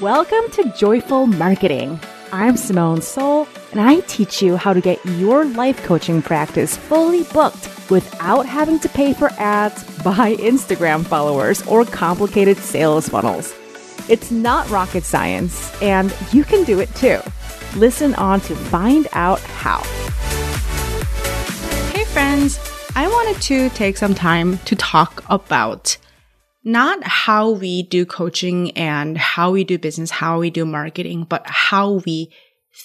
Welcome 0.00 0.48
to 0.52 0.72
Joyful 0.76 1.26
Marketing. 1.26 1.98
I'm 2.30 2.56
Simone 2.56 3.00
Seol, 3.00 3.48
and 3.72 3.80
I 3.80 3.98
teach 4.02 4.40
you 4.40 4.56
how 4.56 4.72
to 4.72 4.80
get 4.80 5.04
your 5.04 5.44
life 5.44 5.82
coaching 5.82 6.22
practice 6.22 6.76
fully 6.76 7.24
booked 7.32 7.68
without 7.90 8.46
having 8.46 8.78
to 8.78 8.88
pay 8.88 9.12
for 9.12 9.30
ads, 9.38 9.82
buy 10.04 10.36
Instagram 10.36 11.04
followers, 11.04 11.66
or 11.66 11.84
complicated 11.84 12.58
sales 12.58 13.08
funnels. 13.08 13.52
It's 14.08 14.30
not 14.30 14.70
rocket 14.70 15.02
science, 15.02 15.74
and 15.82 16.14
you 16.32 16.44
can 16.44 16.62
do 16.62 16.78
it 16.78 16.94
too. 16.94 17.18
Listen 17.74 18.14
on 18.14 18.40
to 18.42 18.54
find 18.54 19.08
out 19.14 19.40
how. 19.40 19.82
Hey, 21.90 22.04
friends, 22.04 22.60
I 22.94 23.08
wanted 23.08 23.42
to 23.42 23.68
take 23.70 23.96
some 23.96 24.14
time 24.14 24.58
to 24.58 24.76
talk 24.76 25.24
about 25.28 25.96
not 26.68 27.02
how 27.02 27.50
we 27.50 27.82
do 27.82 28.04
coaching 28.04 28.70
and 28.72 29.16
how 29.16 29.50
we 29.50 29.64
do 29.64 29.78
business, 29.78 30.10
how 30.10 30.38
we 30.38 30.50
do 30.50 30.64
marketing, 30.64 31.24
but 31.24 31.42
how 31.46 31.94
we 32.06 32.30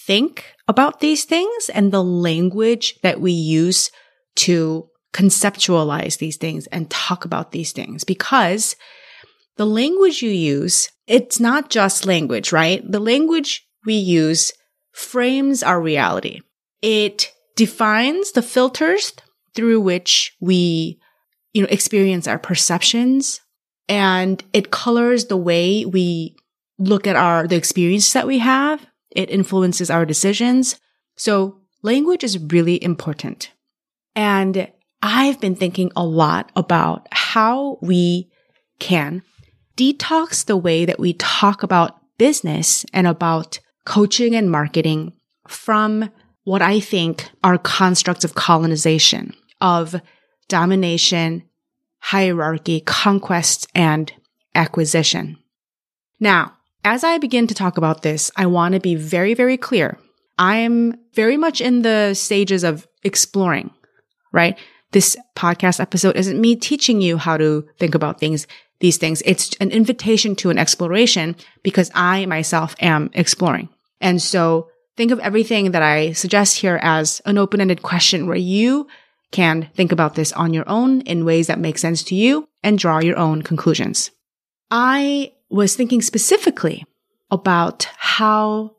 think 0.06 0.54
about 0.66 1.00
these 1.00 1.24
things 1.24 1.68
and 1.72 1.92
the 1.92 2.02
language 2.02 2.98
that 3.02 3.20
we 3.20 3.32
use 3.32 3.90
to 4.36 4.88
conceptualize 5.12 6.18
these 6.18 6.36
things 6.36 6.66
and 6.68 6.90
talk 6.90 7.24
about 7.24 7.52
these 7.52 7.72
things 7.72 8.02
because 8.02 8.74
the 9.56 9.66
language 9.66 10.22
you 10.22 10.30
use, 10.30 10.88
it's 11.06 11.38
not 11.38 11.70
just 11.70 12.06
language, 12.06 12.50
right? 12.50 12.82
The 12.90 12.98
language 12.98 13.64
we 13.86 13.94
use 13.94 14.52
frames 14.92 15.62
our 15.62 15.80
reality. 15.80 16.40
It 16.82 17.30
defines 17.54 18.32
the 18.32 18.42
filters 18.42 19.12
through 19.54 19.80
which 19.80 20.32
we, 20.40 20.98
you 21.52 21.62
know, 21.62 21.68
experience 21.70 22.26
our 22.26 22.38
perceptions, 22.38 23.40
and 23.88 24.42
it 24.52 24.70
colors 24.70 25.26
the 25.26 25.36
way 25.36 25.84
we 25.84 26.36
look 26.78 27.06
at 27.06 27.16
our, 27.16 27.46
the 27.46 27.56
experiences 27.56 28.12
that 28.12 28.26
we 28.26 28.38
have. 28.38 28.86
It 29.10 29.30
influences 29.30 29.90
our 29.90 30.04
decisions. 30.04 30.80
So 31.16 31.60
language 31.82 32.24
is 32.24 32.38
really 32.38 32.82
important. 32.82 33.52
And 34.16 34.70
I've 35.02 35.40
been 35.40 35.54
thinking 35.54 35.92
a 35.94 36.04
lot 36.04 36.50
about 36.56 37.06
how 37.12 37.78
we 37.82 38.30
can 38.78 39.22
detox 39.76 40.44
the 40.44 40.56
way 40.56 40.84
that 40.84 40.98
we 40.98 41.12
talk 41.14 41.62
about 41.62 42.00
business 42.16 42.86
and 42.92 43.06
about 43.06 43.58
coaching 43.84 44.34
and 44.34 44.50
marketing 44.50 45.12
from 45.46 46.10
what 46.44 46.62
I 46.62 46.80
think 46.80 47.28
are 47.42 47.58
constructs 47.58 48.24
of 48.24 48.34
colonization, 48.34 49.34
of 49.60 49.96
domination 50.48 51.42
hierarchy, 52.04 52.80
conquest, 52.80 53.66
and 53.74 54.12
acquisition. 54.54 55.38
Now, 56.20 56.52
as 56.84 57.02
I 57.02 57.16
begin 57.16 57.46
to 57.46 57.54
talk 57.54 57.78
about 57.78 58.02
this, 58.02 58.30
I 58.36 58.44
want 58.44 58.74
to 58.74 58.80
be 58.80 58.94
very, 58.94 59.32
very 59.32 59.56
clear. 59.56 59.98
I'm 60.38 60.98
very 61.14 61.38
much 61.38 61.62
in 61.62 61.80
the 61.80 62.12
stages 62.12 62.62
of 62.62 62.86
exploring, 63.04 63.70
right? 64.32 64.58
This 64.92 65.16
podcast 65.34 65.80
episode 65.80 66.16
isn't 66.16 66.38
me 66.38 66.56
teaching 66.56 67.00
you 67.00 67.16
how 67.16 67.38
to 67.38 67.66
think 67.78 67.94
about 67.94 68.20
things, 68.20 68.46
these 68.80 68.98
things. 68.98 69.22
It's 69.24 69.56
an 69.56 69.70
invitation 69.70 70.36
to 70.36 70.50
an 70.50 70.58
exploration 70.58 71.36
because 71.62 71.90
I 71.94 72.26
myself 72.26 72.76
am 72.80 73.08
exploring. 73.14 73.70
And 74.02 74.20
so 74.20 74.68
think 74.98 75.10
of 75.10 75.20
everything 75.20 75.70
that 75.70 75.82
I 75.82 76.12
suggest 76.12 76.58
here 76.58 76.78
as 76.82 77.22
an 77.24 77.38
open-ended 77.38 77.80
question 77.80 78.26
where 78.26 78.36
you 78.36 78.88
can 79.34 79.68
think 79.74 79.90
about 79.90 80.14
this 80.14 80.32
on 80.32 80.54
your 80.54 80.66
own 80.68 81.00
in 81.00 81.24
ways 81.24 81.48
that 81.48 81.58
make 81.58 81.76
sense 81.76 82.04
to 82.04 82.14
you 82.14 82.48
and 82.62 82.78
draw 82.78 83.00
your 83.00 83.18
own 83.18 83.42
conclusions. 83.42 84.12
I 84.70 85.32
was 85.50 85.74
thinking 85.74 86.02
specifically 86.02 86.86
about 87.32 87.88
how 87.96 88.76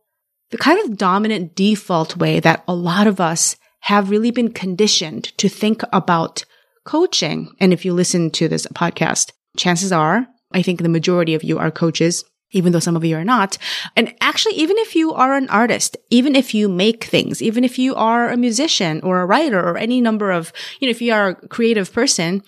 the 0.52 0.58
kind 0.58 0.80
of 0.80 0.98
dominant 0.98 1.56
default 1.56 2.16
way 2.16 2.40
that 2.40 2.64
a 2.70 2.74
lot 2.74 3.06
of 3.06 3.20
us 3.20 3.58
have 3.82 4.10
really 4.10 4.32
been 4.32 4.52
conditioned 4.52 5.26
to 5.38 5.50
think 5.50 5.82
about 5.92 6.46
coaching. 6.86 7.54
And 7.60 7.74
if 7.74 7.84
you 7.84 7.94
listen 7.94 8.32
to 8.32 8.48
this 8.48 8.66
podcast, 8.68 9.32
chances 9.58 9.92
are, 9.92 10.26
I 10.54 10.62
think 10.62 10.82
the 10.82 10.90
majority 10.90 11.36
of 11.36 11.44
you 11.44 11.60
are 11.60 11.70
coaches 11.70 12.24
even 12.52 12.72
though 12.72 12.80
some 12.80 12.96
of 12.96 13.04
you 13.04 13.16
are 13.18 13.24
not. 13.24 13.58
And 13.96 14.14
actually, 14.22 14.56
even 14.56 14.78
if 14.80 14.96
you 14.96 15.14
are 15.14 15.36
an 15.36 15.50
artist, 15.50 15.98
even 16.10 16.36
if 16.36 16.54
you 16.54 16.70
make 16.70 17.04
things, 17.04 17.42
even 17.42 17.64
if 17.64 17.78
you 17.78 17.96
are 17.96 18.30
a 18.30 18.38
musician 18.38 19.02
or 19.02 19.20
a 19.20 19.26
writer 19.26 19.60
or 19.60 19.78
any 19.78 20.02
number 20.02 20.32
of, 20.32 20.54
you 20.80 20.88
know, 20.88 20.92
if 20.92 21.02
you 21.02 21.14
are 21.14 21.30
a 21.30 21.48
creative 21.48 21.92
person, 21.92 22.42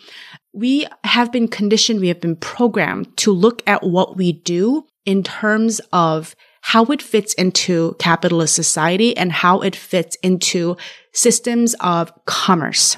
we 0.53 0.88
have 1.03 1.31
been 1.31 1.47
conditioned, 1.47 2.00
we 2.00 2.07
have 2.07 2.22
been 2.22 2.36
programmed 2.36 3.16
to 3.18 3.31
look 3.31 3.62
at 3.68 3.84
what 3.84 4.18
we 4.18 4.31
do 4.31 4.86
in 5.06 5.24
terms 5.24 5.80
of 5.91 6.36
how 6.62 6.84
it 6.86 7.02
fits 7.02 7.34
into 7.36 7.96
capitalist 8.00 8.56
society 8.56 9.16
and 9.16 9.31
how 9.31 9.62
it 9.62 9.75
fits 9.75 10.16
into 10.24 10.75
systems 11.13 11.75
of 11.80 12.12
commerce, 12.25 12.97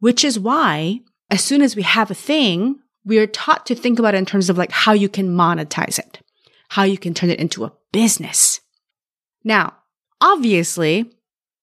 which 0.00 0.24
is 0.24 0.38
why 0.38 1.00
as 1.30 1.42
soon 1.42 1.62
as 1.62 1.74
we 1.74 1.82
have 1.82 2.10
a 2.10 2.14
thing, 2.14 2.78
we 3.04 3.18
are 3.18 3.26
taught 3.26 3.66
to 3.66 3.74
think 3.74 3.98
about 3.98 4.14
it 4.14 4.18
in 4.18 4.26
terms 4.26 4.50
of 4.50 4.58
like 4.58 4.70
how 4.70 4.92
you 4.92 5.08
can 5.08 5.28
monetize 5.28 5.98
it 5.98 6.20
how 6.76 6.82
you 6.82 6.98
can 6.98 7.14
turn 7.14 7.30
it 7.30 7.40
into 7.40 7.64
a 7.64 7.72
business. 7.90 8.60
Now, 9.44 9.72
obviously, 10.20 11.10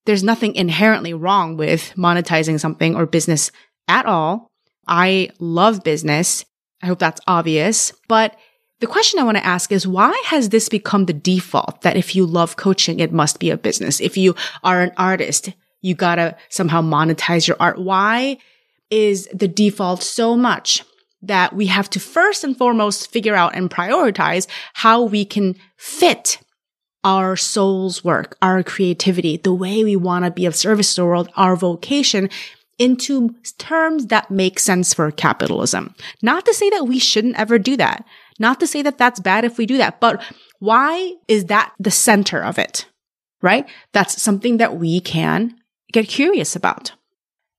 there's 0.07 0.23
nothing 0.23 0.55
inherently 0.55 1.13
wrong 1.13 1.55
with 1.55 1.93
monetizing 1.95 2.59
something 2.59 2.95
or 2.95 3.05
business 3.05 3.51
at 3.87 4.07
all. 4.07 4.49
I 4.87 5.29
love 5.37 5.83
business. 5.83 6.45
I 6.81 6.87
hope 6.87 6.97
that's 6.97 7.21
obvious. 7.27 7.93
But 8.07 8.35
the 8.79 8.87
question 8.87 9.19
I 9.19 9.23
want 9.23 9.37
to 9.37 9.45
ask 9.45 9.71
is 9.71 9.85
why 9.85 10.19
has 10.25 10.49
this 10.49 10.67
become 10.67 11.05
the 11.05 11.13
default 11.13 11.81
that 11.81 11.95
if 11.95 12.15
you 12.15 12.25
love 12.25 12.55
coaching, 12.55 12.99
it 12.99 13.13
must 13.13 13.39
be 13.39 13.51
a 13.51 13.55
business? 13.57 14.01
If 14.01 14.17
you 14.17 14.33
are 14.63 14.81
an 14.81 14.93
artist, 14.97 15.51
you 15.81 15.93
gotta 15.93 16.35
somehow 16.49 16.81
monetize 16.81 17.47
your 17.47 17.57
art. 17.59 17.77
Why 17.77 18.39
is 18.89 19.29
the 19.31 19.47
default 19.47 20.01
so 20.01 20.35
much 20.35 20.83
that 21.23 21.53
we 21.53 21.67
have 21.67 21.89
to 21.91 21.99
first 21.99 22.43
and 22.43 22.57
foremost 22.57 23.11
figure 23.11 23.35
out 23.35 23.55
and 23.55 23.69
prioritize 23.69 24.47
how 24.73 25.01
we 25.01 25.25
can 25.25 25.55
fit 25.77 26.39
our 27.03 27.35
soul's 27.35 28.03
work, 28.03 28.37
our 28.41 28.63
creativity, 28.63 29.37
the 29.37 29.53
way 29.53 29.83
we 29.83 29.95
want 29.95 30.25
to 30.25 30.31
be 30.31 30.45
of 30.45 30.55
service 30.55 30.95
to 30.95 31.01
the 31.01 31.05
world, 31.05 31.29
our 31.35 31.55
vocation 31.55 32.29
into 32.79 33.35
terms 33.57 34.07
that 34.07 34.31
make 34.31 34.59
sense 34.59 34.93
for 34.93 35.11
capitalism. 35.11 35.93
Not 36.21 36.45
to 36.45 36.53
say 36.53 36.69
that 36.71 36.87
we 36.87 36.99
shouldn't 36.99 37.37
ever 37.37 37.59
do 37.59 37.77
that. 37.77 38.05
Not 38.39 38.59
to 38.61 38.67
say 38.67 38.81
that 38.81 38.97
that's 38.97 39.19
bad 39.19 39.45
if 39.45 39.57
we 39.57 39.65
do 39.65 39.77
that, 39.77 39.99
but 39.99 40.23
why 40.59 41.13
is 41.27 41.45
that 41.45 41.73
the 41.79 41.91
center 41.91 42.43
of 42.43 42.57
it? 42.57 42.87
Right? 43.41 43.67
That's 43.91 44.21
something 44.21 44.57
that 44.57 44.77
we 44.77 45.01
can 45.01 45.55
get 45.91 46.07
curious 46.07 46.55
about. 46.55 46.93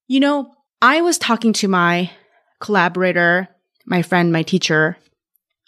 You 0.08 0.20
know, 0.20 0.52
I 0.82 1.02
was 1.02 1.18
talking 1.18 1.52
to 1.54 1.68
my 1.68 2.10
collaborator 2.60 3.48
my 3.86 4.02
friend, 4.02 4.32
my 4.32 4.42
teacher, 4.42 4.96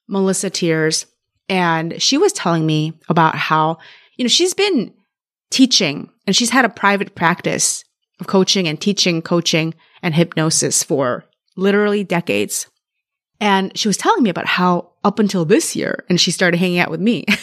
Melissa 0.09 0.51
Tiers, 0.51 1.07
and 1.49 2.01
she 2.01 2.19
was 2.19 2.33
telling 2.33 2.67
me 2.67 2.93
about 3.09 3.37
how, 3.37 3.79
you 4.17 4.25
know, 4.25 4.29
she's 4.29 4.55
been 4.55 4.93
teaching 5.51 6.11
and 6.27 6.35
she's 6.35 6.51
had 6.51 6.65
a 6.65 6.71
private 6.71 7.15
practice 7.15 7.85
of 8.21 8.27
coaching 8.27 8.67
and 8.67 8.81
teaching 8.81 9.23
coaching 9.23 9.75
and 10.03 10.15
hypnosis 10.15 10.83
for 10.83 11.25
literally 11.57 12.05
decades. 12.05 12.67
And 13.41 13.77
she 13.77 13.89
was 13.89 13.97
telling 13.97 14.23
me 14.23 14.31
about 14.31 14.47
how 14.47 14.93
up 15.05 15.19
until 15.19 15.45
this 15.45 15.77
year, 15.77 16.05
and 16.09 16.21
she 16.21 16.31
started 16.31 16.59
hanging 16.59 16.79
out 16.79 16.91
with 16.91 17.01
me. 17.01 17.25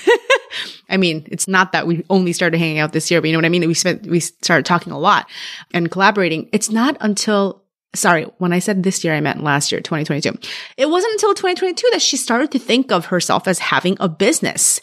I 0.90 0.97
mean, 0.97 1.28
it's 1.31 1.47
not 1.47 1.72
that 1.72 1.88
we 1.88 2.05
only 2.09 2.34
started 2.34 2.57
hanging 2.57 2.79
out 2.79 2.94
this 2.94 3.09
year, 3.09 3.22
but 3.22 3.28
you 3.28 3.34
know 3.34 3.40
what 3.40 3.45
I 3.45 3.50
mean? 3.50 3.67
We 3.67 3.73
spent, 3.73 4.05
we 4.05 4.19
started 4.19 4.66
talking 4.66 4.91
a 4.91 5.00
lot 5.00 5.29
and 5.73 5.90
collaborating. 5.90 6.50
It's 6.51 6.69
not 6.69 6.97
until 7.00 7.62
sorry, 7.95 8.23
when 8.37 8.53
I 8.53 8.59
said 8.59 8.83
this 8.83 9.03
year, 9.03 9.13
I 9.13 9.21
meant 9.21 9.43
last 9.43 9.71
year, 9.71 9.81
2022. 9.81 10.37
It 10.77 10.89
wasn't 10.89 11.13
until 11.13 11.33
2022 11.33 11.89
that 11.93 12.01
she 12.01 12.17
started 12.17 12.51
to 12.51 12.59
think 12.59 12.91
of 12.91 13.05
herself 13.05 13.47
as 13.47 13.59
having 13.59 13.97
a 13.99 14.09
business, 14.09 14.81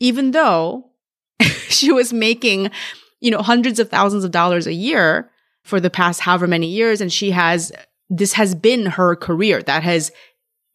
even 0.00 0.32
though 0.32 0.90
she 1.68 1.92
was 1.92 2.12
making, 2.12 2.70
you 3.20 3.30
know, 3.30 3.42
hundreds 3.42 3.78
of 3.78 3.88
thousands 3.88 4.24
of 4.24 4.30
dollars 4.30 4.66
a 4.66 4.72
year 4.72 5.30
for 5.62 5.80
the 5.80 5.90
past 5.90 6.20
however 6.20 6.46
many 6.46 6.66
years. 6.66 7.00
And 7.00 7.12
she 7.12 7.30
has, 7.30 7.72
this 8.10 8.34
has 8.34 8.54
been 8.54 8.86
her 8.86 9.16
career 9.16 9.62
that 9.62 9.82
has 9.82 10.10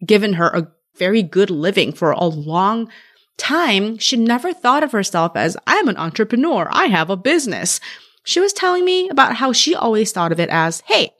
given 0.05 0.33
her 0.33 0.47
a 0.47 0.71
very 0.97 1.23
good 1.23 1.49
living 1.49 1.91
for 1.91 2.11
a 2.11 2.25
long 2.25 2.89
time. 3.37 3.97
She 3.97 4.17
never 4.17 4.53
thought 4.53 4.83
of 4.83 4.91
herself 4.91 5.33
as, 5.35 5.57
I'm 5.67 5.87
an 5.87 5.97
entrepreneur. 5.97 6.67
I 6.71 6.87
have 6.87 7.09
a 7.09 7.17
business. 7.17 7.79
She 8.23 8.39
was 8.39 8.53
telling 8.53 8.85
me 8.85 9.09
about 9.09 9.35
how 9.35 9.53
she 9.53 9.75
always 9.75 10.11
thought 10.11 10.31
of 10.31 10.39
it 10.39 10.49
as, 10.49 10.81
Hey, 10.81 11.11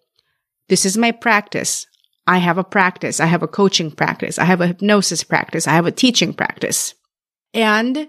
this 0.70 0.86
is 0.86 0.98
my 0.98 1.12
practice. 1.12 1.86
I 2.26 2.38
have 2.38 2.58
a 2.58 2.64
practice. 2.64 3.20
I 3.20 3.26
have 3.26 3.44
a 3.44 3.48
coaching 3.48 3.92
practice. 3.92 4.38
I 4.38 4.46
have 4.46 4.62
a 4.62 4.68
hypnosis 4.68 5.24
practice. 5.24 5.68
I 5.68 5.72
have 5.72 5.88
a 5.88 5.92
teaching 5.92 6.34
practice. 6.34 6.94
And 7.54 8.08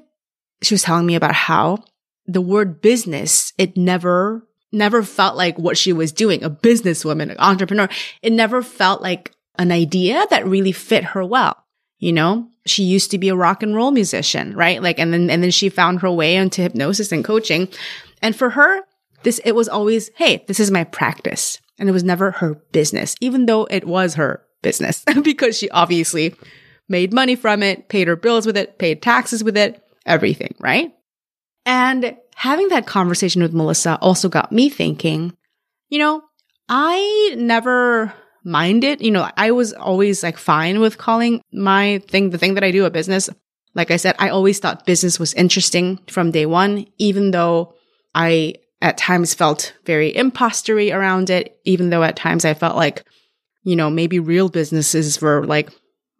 she 0.63 0.75
was 0.75 0.83
telling 0.83 1.07
me 1.07 1.15
about 1.15 1.35
how 1.35 1.85
the 2.27 2.43
word 2.43 2.83
business, 2.83 3.53
it 3.57 3.77
never, 3.77 4.47
never 4.73 5.03
felt 5.03 5.37
like 5.37 5.59
what 5.59 5.79
she 5.79 5.93
was 5.93 6.13
doing, 6.13 6.45
a 6.45 6.51
businesswoman, 6.51 7.31
an 7.31 7.37
entrepreneur. 7.39 7.89
It 8.23 8.33
never 8.33 8.63
felt 8.63 9.01
like 9.01 9.33
an 9.59 9.73
idea 9.73 10.27
that 10.31 10.47
really 10.47 10.73
fit 10.73 11.05
her 11.05 11.25
well. 11.25 11.57
You 11.99 12.13
know, 12.13 12.49
she 12.67 12.83
used 12.83 13.11
to 13.11 13.19
be 13.19 13.31
a 13.31 13.37
rock 13.37 13.63
and 13.63 13.75
roll 13.75 13.91
musician, 13.91 14.55
right? 14.55 14.83
Like, 14.83 14.99
and 14.99 15.13
then, 15.13 15.31
and 15.31 15.43
then 15.43 15.51
she 15.51 15.69
found 15.69 16.01
her 16.01 16.11
way 16.11 16.37
into 16.37 16.63
hypnosis 16.63 17.11
and 17.11 17.25
coaching. 17.25 17.69
And 18.23 18.37
for 18.37 18.51
her, 18.51 18.83
this, 19.23 19.39
it 19.45 19.53
was 19.53 19.69
always, 19.69 20.11
Hey, 20.17 20.45
this 20.47 20.61
is 20.61 20.71
my 20.71 20.85
practice. 20.85 21.59
And 21.81 21.89
it 21.89 21.93
was 21.93 22.05
never 22.05 22.31
her 22.31 22.55
business, 22.71 23.17
even 23.21 23.47
though 23.47 23.65
it 23.65 23.87
was 23.87 24.15
her 24.15 24.45
business 24.63 25.03
because 25.23 25.59
she 25.59 25.69
obviously 25.71 26.37
made 26.89 27.13
money 27.13 27.35
from 27.35 27.63
it, 27.63 27.89
paid 27.89 28.07
her 28.07 28.17
bills 28.17 28.47
with 28.47 28.57
it, 28.57 28.79
paid 28.79 29.01
taxes 29.01 29.43
with 29.43 29.57
it, 29.57 29.83
everything, 30.07 30.55
right? 30.61 30.93
And 31.65 32.17
having 32.35 32.69
that 32.69 32.87
conversation 32.87 33.43
with 33.43 33.55
Melissa 33.55 33.99
also 34.01 34.29
got 34.29 34.53
me 34.53 34.69
thinking, 34.69 35.37
you 35.89 35.99
know, 35.99 36.23
I 36.69 37.35
never 37.37 38.13
minded, 38.45 39.01
you 39.01 39.11
know, 39.11 39.29
I 39.37 39.51
was 39.51 39.73
always 39.73 40.23
like 40.23 40.39
fine 40.39 40.81
with 40.81 40.99
calling 40.99 41.43
my 41.53 42.03
thing, 42.09 42.31
the 42.31 42.39
thing 42.39 42.55
that 42.55 42.65
I 42.65 42.71
do 42.71 42.85
a 42.85 42.91
business. 42.91 43.29
Like 43.75 43.91
I 43.91 43.97
said, 43.97 44.17
I 44.19 44.31
always 44.31 44.59
thought 44.59 44.87
business 44.87 45.19
was 45.19 45.35
interesting 45.35 46.01
from 46.09 46.31
day 46.31 46.47
one, 46.47 46.87
even 46.99 47.31
though 47.31 47.75
I 48.15 48.55
at 48.83 48.97
times 48.97 49.35
felt 49.35 49.75
very 49.85 50.15
impostery 50.15 50.93
around 50.93 51.31
it, 51.31 51.59
even 51.65 51.91
though 51.91 52.03
at 52.03 52.17
times 52.17 52.45
I 52.45 52.55
felt 52.55 52.77
like, 52.77 53.05
you 53.63 53.77
know, 53.77 53.91
maybe 53.91 54.19
real 54.19 54.49
businesses 54.49 55.21
were 55.21 55.45
like 55.45 55.71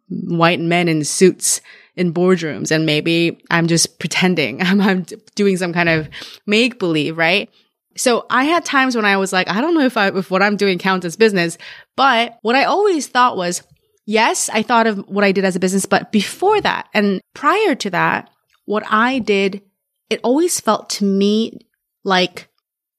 white 0.09 0.59
men 0.59 0.87
in 0.87 1.03
suits 1.03 1.61
in 1.95 2.13
boardrooms 2.13 2.71
and 2.71 2.85
maybe 2.85 3.41
I'm 3.49 3.67
just 3.67 3.99
pretending. 3.99 4.61
I'm, 4.61 4.79
I'm 4.81 5.05
doing 5.35 5.57
some 5.57 5.73
kind 5.73 5.89
of 5.89 6.09
make 6.45 6.79
believe, 6.79 7.17
right? 7.17 7.49
So 7.97 8.25
I 8.29 8.45
had 8.45 8.63
times 8.63 8.95
when 8.95 9.05
I 9.05 9.17
was 9.17 9.33
like, 9.33 9.49
I 9.49 9.59
don't 9.59 9.73
know 9.73 9.81
if 9.81 9.97
I, 9.97 10.07
if 10.09 10.31
what 10.31 10.41
I'm 10.41 10.55
doing 10.55 10.77
counts 10.77 11.05
as 11.05 11.17
business, 11.17 11.57
but 11.95 12.37
what 12.41 12.55
I 12.55 12.63
always 12.63 13.07
thought 13.07 13.35
was, 13.35 13.63
yes, 14.05 14.49
I 14.49 14.61
thought 14.61 14.87
of 14.87 14.99
what 15.09 15.25
I 15.25 15.31
did 15.31 15.43
as 15.43 15.55
a 15.55 15.59
business, 15.59 15.85
but 15.85 16.11
before 16.11 16.61
that 16.61 16.87
and 16.93 17.21
prior 17.33 17.75
to 17.75 17.89
that, 17.89 18.29
what 18.65 18.83
I 18.87 19.19
did, 19.19 19.61
it 20.09 20.21
always 20.23 20.59
felt 20.59 20.89
to 20.91 21.05
me 21.05 21.59
like 22.03 22.47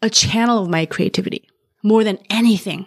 a 0.03 0.11
channel 0.11 0.63
of 0.63 0.69
my 0.69 0.85
creativity 0.85 1.49
more 1.83 2.05
than 2.05 2.19
anything, 2.29 2.87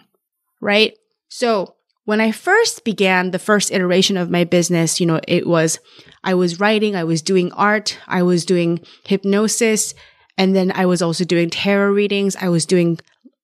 right? 0.60 0.96
So 1.28 1.74
when 2.04 2.20
I 2.20 2.30
first 2.30 2.84
began 2.84 3.30
the 3.30 3.38
first 3.38 3.72
iteration 3.72 4.16
of 4.16 4.30
my 4.30 4.44
business, 4.44 5.00
you 5.00 5.06
know, 5.06 5.20
it 5.26 5.46
was, 5.46 5.80
I 6.22 6.34
was 6.34 6.60
writing, 6.60 6.94
I 6.94 7.04
was 7.04 7.22
doing 7.22 7.50
art, 7.52 7.98
I 8.06 8.22
was 8.22 8.44
doing 8.44 8.80
hypnosis, 9.04 9.94
and 10.38 10.54
then 10.54 10.72
I 10.74 10.86
was 10.86 11.02
also 11.02 11.24
doing 11.24 11.50
tarot 11.50 11.92
readings. 11.92 12.36
I 12.36 12.48
was 12.48 12.66
doing 12.66 12.98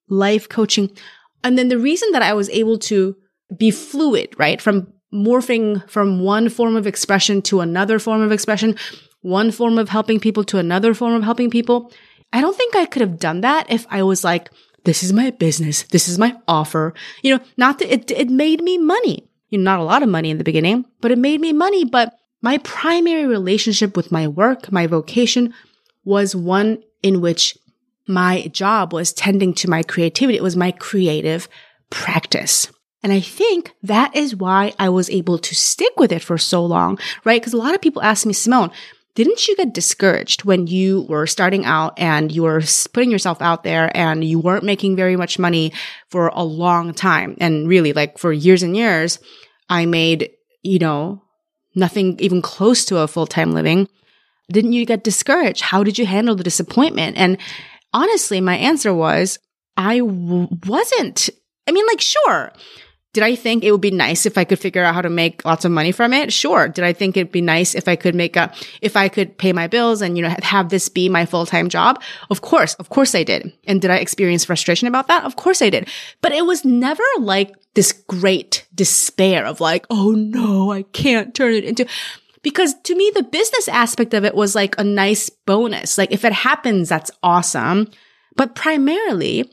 life 0.09 0.49
coaching. 0.49 0.91
And 1.43 1.59
then 1.59 1.69
the 1.69 1.79
reason 1.79 2.11
that 2.13 2.23
I 2.23 2.35
was 2.35 2.51
able 2.51 2.79
to 2.81 3.17
be 3.57 3.71
fluid, 3.71 4.35
right? 4.39 4.61
From 4.61 4.93
morphing 5.13 5.89
from 5.91 6.21
one 6.21 6.49
form 6.49 6.77
of 6.77 6.87
expression 6.87 7.43
to 7.43 7.61
another 7.61 7.99
form 7.99 8.23
of 8.23 8.33
expression, 8.33 8.77
one 9.21 9.51
form 9.51 9.79
of 9.79 9.89
helping 9.89 10.19
people 10.21 10.45
to 10.45 10.59
another 10.59 10.95
form 10.95 11.15
of 11.15 11.23
helping 11.23 11.51
people. 11.51 11.93
I 12.33 12.41
don't 12.41 12.57
think 12.57 12.77
I 12.77 12.87
could 12.87 13.03
have 13.03 13.19
done 13.19 13.43
that 13.43 13.71
if 13.71 13.87
I 13.91 14.03
was 14.03 14.25
like, 14.25 14.51
this 14.85 15.03
is 15.03 15.13
my 15.13 15.31
business. 15.31 15.83
This 15.85 16.09
is 16.09 16.19
my 16.19 16.37
offer. 16.49 16.95
You 17.23 17.37
know, 17.37 17.45
not 17.57 17.79
that 17.79 17.93
it, 17.93 18.11
it 18.11 18.31
made 18.31 18.63
me 18.63 18.79
money. 18.79 19.29
You 19.51 19.59
know, 19.59 19.65
not 19.65 19.81
a 19.81 19.85
lot 19.85 20.03
of 20.03 20.09
money 20.09 20.31
in 20.31 20.39
the 20.39 20.45
beginning, 20.45 20.87
but 21.01 21.11
it 21.11 21.19
made 21.19 21.41
me 21.41 21.53
money. 21.53 21.85
But 21.85 22.15
my 22.41 22.59
primary 22.59 23.27
relationship 23.27 23.97
with 23.97 24.11
my 24.11 24.27
work, 24.27 24.73
my 24.73 24.87
vocation 24.87 25.55
was 26.05 26.35
one 26.35 26.83
in 27.03 27.21
which 27.21 27.57
my 28.09 28.49
job 28.49 28.93
was 28.93 29.13
tending 29.13 29.55
to 29.55 29.71
my 29.71 29.83
creativity. 29.83 30.37
It 30.37 30.43
was 30.43 30.57
my 30.57 30.73
creative 30.73 31.49
practice. 31.91 32.69
And 33.03 33.13
I 33.13 33.21
think 33.21 33.73
that 33.83 34.15
is 34.17 34.35
why 34.37 34.75
I 34.79 34.89
was 34.89 35.11
able 35.11 35.39
to 35.39 35.55
stick 35.55 35.93
with 35.97 36.13
it 36.13 36.23
for 36.23 36.39
so 36.39 36.65
long, 36.65 36.99
right? 37.25 37.41
Because 37.41 37.53
a 37.53 37.59
lot 37.59 37.75
of 37.75 37.81
people 37.81 38.03
ask 38.03 38.25
me, 38.25 38.33
Simone, 38.33 38.71
didn't 39.15 39.47
you 39.47 39.57
get 39.57 39.75
discouraged 39.75 40.45
when 40.45 40.67
you 40.67 41.03
were 41.03 41.27
starting 41.27 41.67
out 41.67 41.99
and 41.99 42.33
you 42.33 42.45
were 42.45 42.63
putting 42.93 43.11
yourself 43.11 43.43
out 43.43 43.63
there 43.63 43.95
and 43.95 44.25
you 44.25 44.39
weren't 44.39 44.65
making 44.65 44.97
very 44.97 45.17
much 45.17 45.39
money 45.39 45.73
for 46.09 46.29
a 46.29 46.43
long 46.43 46.95
time? 46.95 47.37
And 47.39 47.69
really, 47.69 47.93
like 47.93 48.19
for 48.19 48.33
years 48.33 48.63
and 48.63 48.77
years, 48.77 49.19
I 49.69 49.85
made, 49.85 50.31
you 50.63 50.79
know, 50.79 51.23
nothing 51.75 52.19
even 52.21 52.41
close 52.41 52.85
to 52.87 52.99
a 52.99 53.09
full 53.09 53.27
time 53.27 53.53
living. 53.53 53.89
Didn't 54.51 54.73
you 54.73 54.87
get 54.87 55.05
discouraged? 55.05 55.63
How 55.63 55.85
did 55.85 55.99
you 55.99 56.07
handle 56.07 56.35
the 56.35 56.45
disappointment? 56.45 57.17
And 57.17 57.39
honestly, 57.93 58.41
my 58.41 58.57
answer 58.57 58.95
was, 58.95 59.39
I 59.77 59.99
w- 59.99 60.49
wasn't. 60.67 61.31
I 61.67 61.73
mean, 61.73 61.87
like, 61.87 62.01
sure, 62.01 62.53
did 63.13 63.23
I 63.23 63.35
think 63.37 63.63
it 63.63 63.73
would 63.73 63.83
be 63.83 63.91
nice 63.91 64.25
if 64.25 64.39
I 64.39 64.45
could 64.45 64.59
figure 64.59 64.83
out 64.83 64.95
how 64.95 65.03
to 65.03 65.11
make 65.11 65.45
lots 65.45 65.67
of 65.67 65.71
money 65.71 65.93
from 65.93 66.15
it? 66.15 66.33
Sure. 66.33 66.69
Did 66.69 66.85
I 66.85 66.95
think 66.95 67.17
it'd 67.17 67.31
be 67.31 67.43
nice 67.43 67.75
if 67.75 67.87
I 67.87 67.95
could 67.95 68.15
make 68.15 68.37
a, 68.37 68.51
if 68.81 68.97
I 68.97 69.09
could 69.09 69.37
pay 69.37 69.53
my 69.53 69.67
bills 69.67 70.01
and, 70.01 70.17
you 70.17 70.23
know, 70.23 70.35
have 70.43 70.71
this 70.71 70.89
be 70.89 71.11
my 71.11 71.27
full-time 71.27 71.69
job? 71.69 72.03
Of 72.31 72.41
course. 72.41 72.73
Of 72.75 72.89
course 72.89 73.15
I 73.15 73.23
did. 73.23 73.53
And 73.67 73.83
did 73.83 73.91
I 73.91 73.97
experience 73.97 74.47
frustration 74.47 74.89
about 74.89 75.09
that? 75.09 75.25
Of 75.25 75.37
course 75.37 75.61
I 75.61 75.69
did. 75.69 75.89
But 76.23 76.33
it 76.33 76.47
was 76.47 76.65
never 76.65 77.05
like 77.19 77.55
this 77.75 77.93
great 77.93 78.67
despair 78.75 79.45
of 79.45 79.61
like, 79.61 79.87
oh 79.91 80.13
no, 80.13 80.73
I 80.73 80.83
can't 80.83 81.35
turn 81.35 81.53
it 81.53 81.65
into, 81.65 81.87
because 82.43 82.75
to 82.85 82.95
me, 82.95 83.13
the 83.15 83.23
business 83.23 83.69
aspect 83.69 84.15
of 84.15 84.25
it 84.25 84.35
was 84.35 84.55
like 84.55 84.75
a 84.79 84.85
nice 84.85 85.29
bonus. 85.29 85.99
Like 85.99 86.13
if 86.13 86.25
it 86.25 86.33
happens, 86.33 86.89
that's 86.89 87.11
awesome. 87.23 87.91
But 88.37 88.55
primarily, 88.55 89.53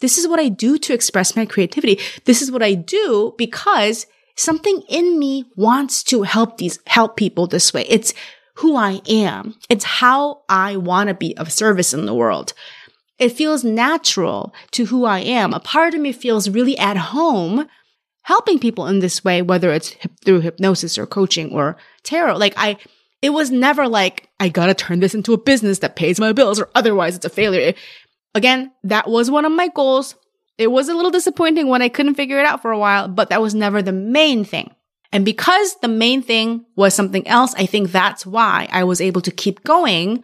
this 0.00 0.18
is 0.18 0.28
what 0.28 0.40
I 0.40 0.48
do 0.48 0.78
to 0.78 0.94
express 0.94 1.36
my 1.36 1.44
creativity. 1.44 1.98
This 2.24 2.42
is 2.42 2.50
what 2.50 2.62
I 2.62 2.74
do 2.74 3.34
because 3.36 4.06
something 4.36 4.82
in 4.88 5.18
me 5.18 5.44
wants 5.56 6.02
to 6.04 6.22
help 6.22 6.58
these, 6.58 6.78
help 6.86 7.16
people 7.16 7.46
this 7.46 7.72
way. 7.74 7.84
It's 7.88 8.14
who 8.54 8.76
I 8.76 9.00
am. 9.08 9.54
It's 9.68 9.84
how 9.84 10.42
I 10.48 10.76
want 10.76 11.08
to 11.08 11.14
be 11.14 11.36
of 11.36 11.52
service 11.52 11.94
in 11.94 12.06
the 12.06 12.14
world. 12.14 12.54
It 13.18 13.30
feels 13.30 13.64
natural 13.64 14.54
to 14.72 14.86
who 14.86 15.04
I 15.04 15.20
am. 15.20 15.52
A 15.52 15.60
part 15.60 15.94
of 15.94 16.00
me 16.00 16.12
feels 16.12 16.48
really 16.48 16.78
at 16.78 16.96
home 16.96 17.66
helping 18.22 18.58
people 18.58 18.86
in 18.86 18.98
this 18.98 19.24
way, 19.24 19.42
whether 19.42 19.72
it's 19.72 19.96
through 20.24 20.40
hypnosis 20.40 20.98
or 20.98 21.06
coaching 21.06 21.52
or 21.52 21.76
tarot. 22.04 22.36
Like 22.36 22.54
I, 22.56 22.76
it 23.22 23.30
was 23.30 23.50
never 23.50 23.88
like, 23.88 24.28
I 24.38 24.48
gotta 24.48 24.74
turn 24.74 25.00
this 25.00 25.14
into 25.14 25.32
a 25.32 25.38
business 25.38 25.80
that 25.80 25.96
pays 25.96 26.20
my 26.20 26.32
bills 26.32 26.60
or 26.60 26.68
otherwise 26.74 27.16
it's 27.16 27.24
a 27.24 27.30
failure. 27.30 27.74
Again, 28.38 28.70
that 28.84 29.10
was 29.10 29.32
one 29.32 29.44
of 29.44 29.50
my 29.50 29.66
goals. 29.66 30.14
It 30.58 30.68
was 30.68 30.88
a 30.88 30.94
little 30.94 31.10
disappointing 31.10 31.66
when 31.66 31.82
I 31.82 31.88
couldn't 31.88 32.14
figure 32.14 32.38
it 32.38 32.46
out 32.46 32.62
for 32.62 32.70
a 32.70 32.78
while, 32.78 33.08
but 33.08 33.30
that 33.30 33.42
was 33.42 33.52
never 33.52 33.82
the 33.82 33.90
main 33.90 34.44
thing. 34.44 34.70
And 35.10 35.24
because 35.24 35.74
the 35.82 35.88
main 35.88 36.22
thing 36.22 36.64
was 36.76 36.94
something 36.94 37.26
else, 37.26 37.52
I 37.56 37.66
think 37.66 37.90
that's 37.90 38.24
why 38.24 38.68
I 38.70 38.84
was 38.84 39.00
able 39.00 39.22
to 39.22 39.32
keep 39.32 39.64
going 39.64 40.22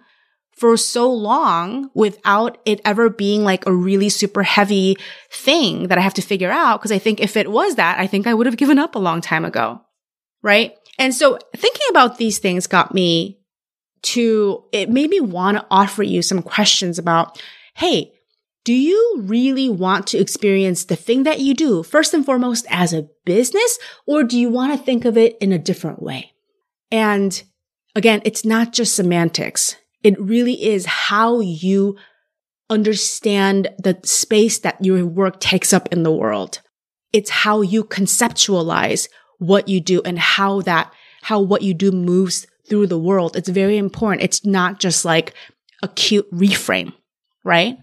for 0.52 0.76
so 0.76 1.12
long 1.12 1.90
without 1.92 2.58
it 2.64 2.80
ever 2.84 3.10
being 3.10 3.42
like 3.42 3.66
a 3.66 3.74
really 3.74 4.08
super 4.08 4.44
heavy 4.44 4.96
thing 5.32 5.88
that 5.88 5.98
I 5.98 6.02
have 6.02 6.14
to 6.14 6.22
figure 6.22 6.52
out. 6.52 6.80
Cause 6.80 6.92
I 6.92 7.00
think 7.00 7.18
if 7.18 7.36
it 7.36 7.50
was 7.50 7.74
that, 7.74 7.98
I 7.98 8.06
think 8.06 8.28
I 8.28 8.34
would 8.34 8.46
have 8.46 8.56
given 8.56 8.78
up 8.78 8.94
a 8.94 9.00
long 9.00 9.20
time 9.20 9.44
ago. 9.44 9.80
Right. 10.40 10.76
And 11.00 11.12
so 11.12 11.36
thinking 11.56 11.86
about 11.90 12.18
these 12.18 12.38
things 12.38 12.68
got 12.68 12.94
me 12.94 13.40
to, 14.02 14.62
it 14.70 14.88
made 14.88 15.10
me 15.10 15.18
want 15.18 15.56
to 15.56 15.66
offer 15.68 16.04
you 16.04 16.22
some 16.22 16.42
questions 16.42 17.00
about 17.00 17.42
hey, 17.74 18.12
do 18.64 18.72
you 18.72 19.16
really 19.18 19.68
want 19.68 20.06
to 20.08 20.18
experience 20.18 20.84
the 20.84 20.96
thing 20.96 21.24
that 21.24 21.40
you 21.40 21.52
do 21.54 21.82
first 21.82 22.14
and 22.14 22.24
foremost 22.24 22.66
as 22.70 22.92
a 22.92 23.08
business, 23.26 23.78
or 24.06 24.24
do 24.24 24.38
you 24.38 24.48
want 24.48 24.72
to 24.72 24.84
think 24.84 25.04
of 25.04 25.18
it 25.18 25.36
in 25.38 25.52
a 25.52 25.58
different 25.58 26.02
way? 26.02 26.32
And 26.90 27.42
again, 27.94 28.22
it's 28.24 28.44
not 28.44 28.72
just 28.72 28.96
semantics. 28.96 29.76
It 30.02 30.18
really 30.18 30.64
is 30.64 30.86
how 30.86 31.40
you 31.40 31.96
understand 32.70 33.68
the 33.78 33.98
space 34.04 34.58
that 34.60 34.82
your 34.82 35.04
work 35.04 35.40
takes 35.40 35.72
up 35.72 35.92
in 35.92 36.02
the 36.02 36.12
world. 36.12 36.60
It's 37.12 37.30
how 37.30 37.60
you 37.60 37.84
conceptualize 37.84 39.08
what 39.38 39.68
you 39.68 39.80
do 39.80 40.00
and 40.04 40.18
how 40.18 40.62
that, 40.62 40.92
how 41.22 41.40
what 41.40 41.62
you 41.62 41.74
do 41.74 41.92
moves 41.92 42.46
through 42.68 42.86
the 42.86 42.98
world. 42.98 43.36
It's 43.36 43.48
very 43.48 43.76
important. 43.76 44.22
It's 44.22 44.44
not 44.44 44.80
just 44.80 45.04
like 45.04 45.34
a 45.82 45.88
cute 45.88 46.30
reframe 46.32 46.94
right? 47.44 47.78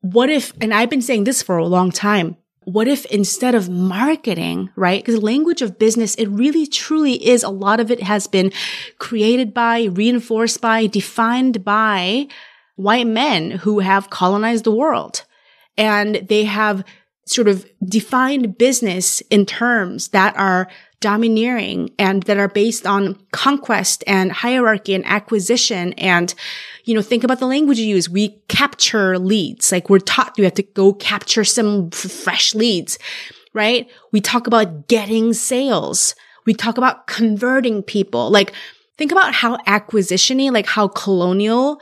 What 0.00 0.28
if, 0.28 0.52
and 0.60 0.74
I've 0.74 0.90
been 0.90 1.02
saying 1.02 1.24
this 1.24 1.42
for 1.42 1.56
a 1.56 1.66
long 1.66 1.90
time, 1.90 2.36
what 2.64 2.88
if 2.88 3.06
instead 3.06 3.54
of 3.54 3.70
marketing, 3.70 4.70
right? 4.76 5.02
Because 5.02 5.22
language 5.22 5.62
of 5.62 5.78
business, 5.78 6.14
it 6.16 6.26
really 6.26 6.66
truly 6.66 7.26
is 7.26 7.42
a 7.42 7.48
lot 7.48 7.80
of 7.80 7.90
it 7.90 8.02
has 8.02 8.26
been 8.26 8.52
created 8.98 9.54
by, 9.54 9.84
reinforced 9.84 10.60
by, 10.60 10.86
defined 10.86 11.64
by 11.64 12.28
white 12.76 13.06
men 13.06 13.50
who 13.50 13.80
have 13.80 14.10
colonized 14.10 14.64
the 14.64 14.72
world. 14.74 15.24
And 15.76 16.16
they 16.28 16.44
have 16.44 16.84
sort 17.26 17.48
of 17.48 17.66
defined 17.84 18.58
business 18.58 19.20
in 19.30 19.46
terms 19.46 20.08
that 20.08 20.36
are 20.36 20.68
domineering 21.00 21.90
and 21.98 22.22
that 22.24 22.36
are 22.38 22.48
based 22.48 22.86
on 22.86 23.18
conquest 23.32 24.04
and 24.06 24.30
hierarchy 24.30 24.94
and 24.94 25.04
acquisition. 25.06 25.94
And, 25.94 26.34
you 26.84 26.94
know, 26.94 27.02
think 27.02 27.24
about 27.24 27.40
the 27.40 27.46
language 27.46 27.78
you 27.78 27.86
use. 27.86 28.08
We 28.08 28.40
capture 28.48 29.18
leads. 29.18 29.72
Like 29.72 29.90
we're 29.90 29.98
taught 29.98 30.36
you 30.36 30.44
have 30.44 30.54
to 30.54 30.62
go 30.62 30.92
capture 30.92 31.44
some 31.44 31.90
fresh 31.90 32.54
leads, 32.54 32.98
right? 33.54 33.90
We 34.12 34.20
talk 34.20 34.46
about 34.46 34.88
getting 34.88 35.32
sales. 35.32 36.14
We 36.46 36.54
talk 36.54 36.78
about 36.78 37.06
converting 37.06 37.82
people. 37.82 38.30
Like, 38.30 38.52
think 38.96 39.12
about 39.12 39.34
how 39.34 39.56
acquisitiony, 39.58 40.52
like 40.52 40.66
how 40.66 40.88
colonial, 40.88 41.80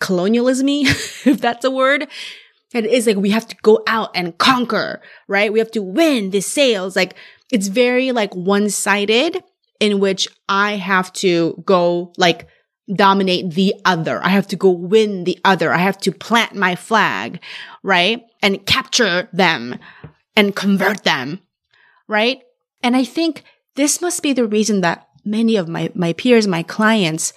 colonialismy, 0.00 0.82
if 1.26 1.40
that's 1.40 1.64
a 1.64 1.70
word, 1.70 2.08
it 2.74 2.86
is 2.86 3.06
like 3.06 3.16
we 3.16 3.30
have 3.30 3.46
to 3.48 3.56
go 3.62 3.82
out 3.86 4.10
and 4.14 4.36
conquer, 4.38 5.00
right? 5.28 5.52
We 5.52 5.58
have 5.58 5.70
to 5.72 5.82
win 5.82 6.30
the 6.30 6.40
sales. 6.40 6.96
Like 6.96 7.14
it's 7.52 7.68
very 7.68 8.10
like 8.10 8.34
one 8.34 8.70
sided 8.70 9.44
in 9.78 10.00
which 10.00 10.26
I 10.48 10.72
have 10.72 11.12
to 11.14 11.62
go 11.64 12.12
like 12.16 12.48
dominate 12.92 13.54
the 13.54 13.74
other. 13.84 14.22
I 14.24 14.30
have 14.30 14.48
to 14.48 14.56
go 14.56 14.70
win 14.70 15.24
the 15.24 15.38
other. 15.44 15.72
I 15.72 15.78
have 15.78 15.98
to 15.98 16.12
plant 16.12 16.54
my 16.54 16.74
flag, 16.74 17.40
right? 17.82 18.22
And 18.42 18.66
capture 18.66 19.28
them 19.32 19.78
and 20.34 20.56
convert 20.56 21.04
them, 21.04 21.40
right? 22.08 22.42
And 22.82 22.96
I 22.96 23.04
think 23.04 23.44
this 23.76 24.00
must 24.00 24.22
be 24.22 24.32
the 24.32 24.46
reason 24.46 24.80
that 24.80 25.06
many 25.24 25.56
of 25.56 25.68
my, 25.68 25.90
my 25.94 26.12
peers, 26.14 26.46
my 26.46 26.62
clients, 26.62 27.32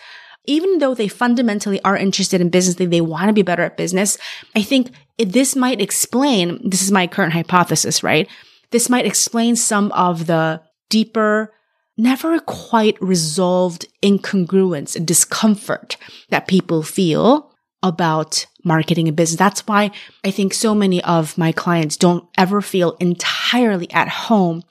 even 0.46 0.80
though 0.80 0.94
they 0.94 1.08
fundamentally 1.08 1.82
are 1.84 1.98
interested 1.98 2.42
in 2.42 2.50
business, 2.50 2.76
they, 2.76 2.86
they 2.86 3.02
want 3.02 3.28
to 3.28 3.34
be 3.34 3.42
better 3.42 3.64
at 3.64 3.78
business. 3.78 4.18
I 4.56 4.62
think 4.62 4.92
this 5.18 5.56
might 5.56 5.82
explain, 5.82 6.70
this 6.70 6.82
is 6.82 6.92
my 6.92 7.08
current 7.08 7.34
hypothesis, 7.34 8.04
right? 8.04 8.28
This 8.72 8.90
might 8.90 9.06
explain 9.06 9.56
some 9.56 9.92
of 9.92 10.28
the 10.28 10.62
deeper, 10.90 11.54
never 11.98 12.40
quite 12.40 13.02
resolved 13.02 13.88
incongruence 14.04 14.96
and 14.96 15.08
discomfort 15.08 15.98
that 16.30 16.48
people 16.48 16.84
feel 16.84 17.52
about 17.84 18.46
marketing 18.64 19.08
and 19.08 19.16
business. 19.16 19.38
That's 19.38 19.68
why 19.68 19.92
I 20.24 20.32
think 20.32 20.54
so 20.54 20.74
many 20.74 21.04
of 21.04 21.38
my 21.38 21.52
clients 21.52 21.98
don't 21.98 22.28
ever 22.38 22.62
feel 22.62 22.98
entirely 23.00 23.90
at 23.92 24.10
home 24.10 24.64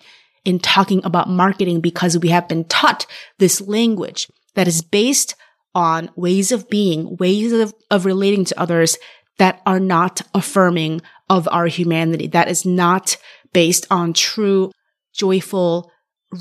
in 0.44 0.58
talking 0.58 1.00
about 1.04 1.28
marketing 1.28 1.80
because 1.80 2.18
we 2.18 2.28
have 2.28 2.48
been 2.48 2.64
taught 2.64 3.06
this 3.38 3.60
language 3.60 4.28
that 4.54 4.68
is 4.68 4.82
based 4.82 5.34
on 5.74 6.10
ways 6.16 6.52
of 6.52 6.68
being, 6.68 7.16
ways 7.16 7.52
of, 7.52 7.74
of 7.90 8.04
relating 8.04 8.44
to 8.44 8.60
others 8.60 8.96
that 9.38 9.60
are 9.66 9.80
not 9.80 10.22
affirming 10.34 11.00
of 11.28 11.48
our 11.50 11.66
humanity, 11.66 12.26
that 12.28 12.48
is 12.48 12.64
not 12.64 13.16
based 13.54 13.86
on 13.90 14.12
true, 14.12 14.70
joyful 15.14 15.90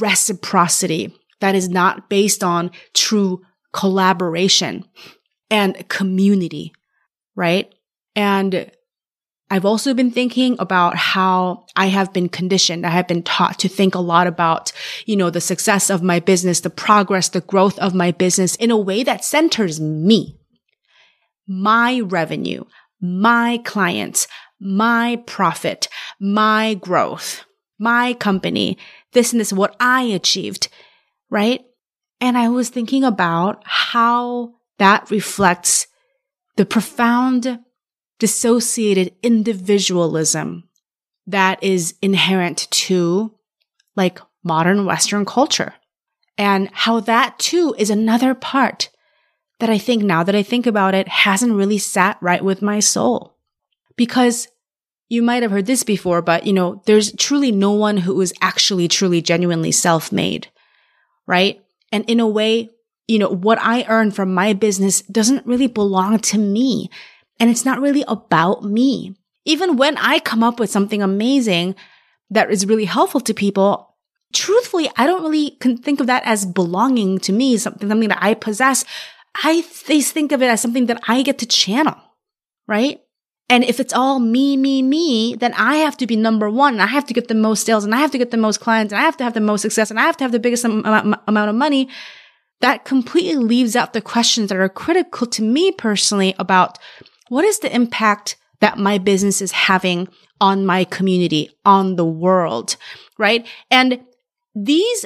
reciprocity, 0.02 1.16
that 1.40 1.56
is 1.56 1.70
not 1.70 2.10
based 2.10 2.44
on 2.44 2.72
true 2.94 3.42
collaboration 3.72 4.84
and 5.50 5.88
community, 5.88 6.74
right? 7.36 7.74
And 8.16 8.70
I've 9.50 9.66
also 9.66 9.94
been 9.94 10.10
thinking 10.10 10.56
about 10.58 10.96
how 10.96 11.66
I 11.76 11.88
have 11.88 12.12
been 12.12 12.28
conditioned. 12.28 12.88
I 12.88 12.90
have 12.90 13.08
been 13.08 13.24
taught 13.24 13.60
to 13.60 13.70
think 13.70 13.94
a 13.94 14.00
lot 14.00 14.26
about, 14.26 14.72
you 15.06 15.16
know, 15.16 15.30
the 15.30 15.42
success 15.42 15.90
of 15.92 16.02
my 16.02 16.20
business, 16.20 16.62
the 16.62 16.72
progress, 16.72 17.30
the 17.30 17.42
growth 17.42 17.78
of 17.78 17.94
my 17.94 18.12
business 18.12 18.56
in 18.56 18.72
a 18.72 18.78
way 18.78 19.04
that 19.04 19.24
centers 19.24 19.80
me, 19.80 20.40
my 21.48 22.00
revenue, 22.00 22.64
my 23.00 23.60
clients, 23.64 24.28
my 24.64 25.22
profit, 25.26 25.88
my 26.20 26.76
growth, 26.76 27.44
my 27.78 28.14
company, 28.14 28.78
this 29.12 29.34
and 29.34 29.40
this, 29.40 29.52
what 29.52 29.76
I 29.80 30.04
achieved, 30.04 30.70
right? 31.30 31.62
And 32.22 32.38
I 32.38 32.50
was 32.50 32.70
thinking 32.70 33.04
about 33.04 33.62
how 33.66 34.54
that 34.78 35.12
reflects 35.12 35.88
the 36.56 36.66
profound 36.66 37.60
dissociated 38.20 39.14
individualism 39.22 40.70
that 41.28 41.62
is 41.62 41.96
inherent 42.02 42.70
to 42.72 43.34
like 43.96 44.20
modern 44.44 44.86
Western 44.86 45.26
culture. 45.26 45.74
And 46.38 46.70
how 46.72 47.00
that 47.02 47.38
too 47.38 47.76
is 47.78 47.90
another 47.90 48.34
part 48.34 48.90
that 49.60 49.70
I 49.70 49.78
think 49.78 50.04
now 50.04 50.24
that 50.24 50.36
I 50.36 50.44
think 50.44 50.66
about 50.66 50.96
it 50.96 51.08
hasn't 51.08 51.54
really 51.54 51.78
sat 51.78 52.18
right 52.22 52.44
with 52.44 52.62
my 52.62 52.80
soul. 52.80 53.38
Because 53.96 54.48
you 55.14 55.22
might 55.22 55.44
have 55.44 55.52
heard 55.52 55.68
this 55.68 55.84
before, 55.84 56.24
but 56.24 56.48
you 56.48 56.54
know, 56.54 56.82
there's 56.88 57.14
truly 57.14 57.52
no 57.52 57.72
one 57.72 57.98
who 57.98 58.20
is 58.20 58.34
actually 58.42 58.88
truly 58.88 59.22
genuinely 59.22 59.72
self-made, 59.72 60.48
right? 61.28 61.64
And 61.92 62.04
in 62.10 62.20
a 62.20 62.28
way, 62.28 62.72
you 63.08 63.20
know, 63.20 63.30
what 63.30 63.60
I 63.62 63.86
earn 63.88 64.10
from 64.10 64.34
my 64.34 64.54
business 64.54 65.04
doesn't 65.04 65.46
really 65.46 65.68
belong 65.68 66.18
to 66.18 66.40
me. 66.40 66.90
And 67.40 67.52
it's 67.52 67.64
not 67.64 67.80
really 67.80 68.04
about 68.08 68.64
me. 68.64 69.16
Even 69.46 69.78
when 69.78 69.98
I 69.98 70.18
come 70.18 70.42
up 70.42 70.60
with 70.60 70.72
something 70.72 71.04
amazing 71.04 71.76
that 72.32 72.50
is 72.50 72.66
really 72.66 72.86
helpful 72.86 73.22
to 73.22 73.36
people, 73.36 73.96
truthfully, 74.34 74.90
I 74.98 75.06
don't 75.06 75.22
really 75.22 75.52
can 75.60 75.78
think 75.78 76.00
of 76.00 76.08
that 76.08 76.24
as 76.26 76.44
belonging 76.44 77.20
to 77.20 77.32
me, 77.32 77.58
something, 77.58 77.88
something 77.88 78.10
that 78.10 78.24
I 78.24 78.34
possess. 78.34 78.84
I 79.44 79.62
think 79.62 80.32
of 80.32 80.42
it 80.42 80.48
as 80.48 80.62
something 80.62 80.88
that 80.88 81.04
I 81.08 81.22
get 81.22 81.38
to 81.38 81.46
channel, 81.46 81.98
right? 82.68 83.03
And 83.54 83.64
if 83.64 83.80
it's 83.80 83.94
all 83.94 84.18
me, 84.18 84.58
me, 84.58 84.82
me, 84.82 85.36
then 85.36 85.54
I 85.54 85.76
have 85.76 85.96
to 85.98 86.08
be 86.08 86.16
number 86.16 86.50
one 86.50 86.74
and 86.74 86.82
I 86.82 86.88
have 86.88 87.06
to 87.06 87.14
get 87.14 87.28
the 87.28 87.36
most 87.36 87.68
sales 87.68 87.86
and 87.86 87.94
I 87.94 88.00
have 88.00 88.10
to 88.10 88.18
get 88.18 88.32
the 88.32 88.36
most 88.38 88.60
clients 88.60 88.92
and 88.92 89.00
I 89.00 89.06
have 89.06 89.16
to 89.18 89.24
have 89.24 89.36
the 89.36 89.42
most 89.42 89.62
success 89.62 89.92
and 89.92 90.00
I 90.00 90.06
have 90.06 90.18
to 90.18 90.24
have 90.24 90.32
the 90.32 90.40
biggest 90.40 90.66
amount 90.66 91.16
of 91.28 91.56
money. 91.56 91.88
That 92.62 92.84
completely 92.84 93.36
leaves 93.36 93.76
out 93.76 93.94
the 93.94 94.02
questions 94.02 94.50
that 94.50 94.58
are 94.58 94.68
critical 94.70 95.28
to 95.28 95.44
me 95.44 95.72
personally 95.72 96.34
about 96.40 96.80
what 97.30 97.46
is 97.46 97.60
the 97.60 97.72
impact 97.72 98.38
that 98.60 98.80
my 98.80 98.98
business 98.98 99.40
is 99.40 99.52
having 99.52 100.08
on 100.42 100.66
my 100.66 100.84
community, 100.84 101.52
on 101.64 101.96
the 101.96 102.06
world, 102.06 102.76
right? 103.20 103.48
And 103.70 104.04
these 104.56 105.06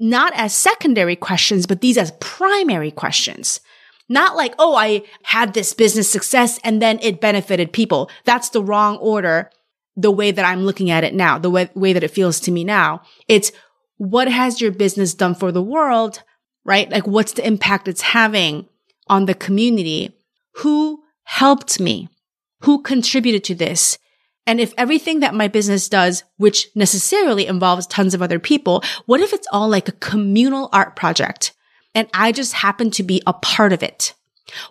not 0.00 0.32
as 0.34 0.54
secondary 0.54 1.14
questions, 1.14 1.66
but 1.66 1.82
these 1.82 1.98
as 1.98 2.10
primary 2.20 2.90
questions. 2.90 3.60
Not 4.08 4.36
like, 4.36 4.54
oh, 4.58 4.76
I 4.76 5.02
had 5.22 5.54
this 5.54 5.74
business 5.74 6.10
success 6.10 6.58
and 6.62 6.80
then 6.80 6.98
it 7.02 7.20
benefited 7.20 7.72
people. 7.72 8.10
That's 8.24 8.50
the 8.50 8.62
wrong 8.62 8.96
order. 8.98 9.50
The 9.96 10.10
way 10.10 10.30
that 10.30 10.44
I'm 10.44 10.64
looking 10.64 10.90
at 10.90 11.04
it 11.04 11.14
now, 11.14 11.38
the 11.38 11.50
way, 11.50 11.70
way 11.74 11.92
that 11.92 12.04
it 12.04 12.10
feels 12.10 12.38
to 12.40 12.52
me 12.52 12.64
now. 12.64 13.02
It's 13.28 13.50
what 13.96 14.28
has 14.28 14.60
your 14.60 14.70
business 14.70 15.14
done 15.14 15.34
for 15.34 15.50
the 15.50 15.62
world, 15.62 16.22
right? 16.64 16.90
Like 16.90 17.06
what's 17.06 17.32
the 17.32 17.46
impact 17.46 17.88
it's 17.88 18.02
having 18.02 18.68
on 19.08 19.24
the 19.24 19.34
community? 19.34 20.14
Who 20.56 21.02
helped 21.24 21.80
me? 21.80 22.08
Who 22.60 22.82
contributed 22.82 23.42
to 23.44 23.54
this? 23.54 23.98
And 24.46 24.60
if 24.60 24.72
everything 24.78 25.20
that 25.20 25.34
my 25.34 25.48
business 25.48 25.88
does, 25.88 26.22
which 26.36 26.68
necessarily 26.74 27.46
involves 27.46 27.86
tons 27.86 28.14
of 28.14 28.22
other 28.22 28.38
people, 28.38 28.82
what 29.06 29.20
if 29.20 29.32
it's 29.32 29.48
all 29.50 29.68
like 29.68 29.88
a 29.88 29.92
communal 29.92 30.68
art 30.72 30.94
project 30.94 31.52
and 31.96 32.08
I 32.14 32.30
just 32.30 32.52
happen 32.52 32.92
to 32.92 33.02
be 33.02 33.22
a 33.26 33.32
part 33.32 33.72
of 33.72 33.82
it? 33.82 34.14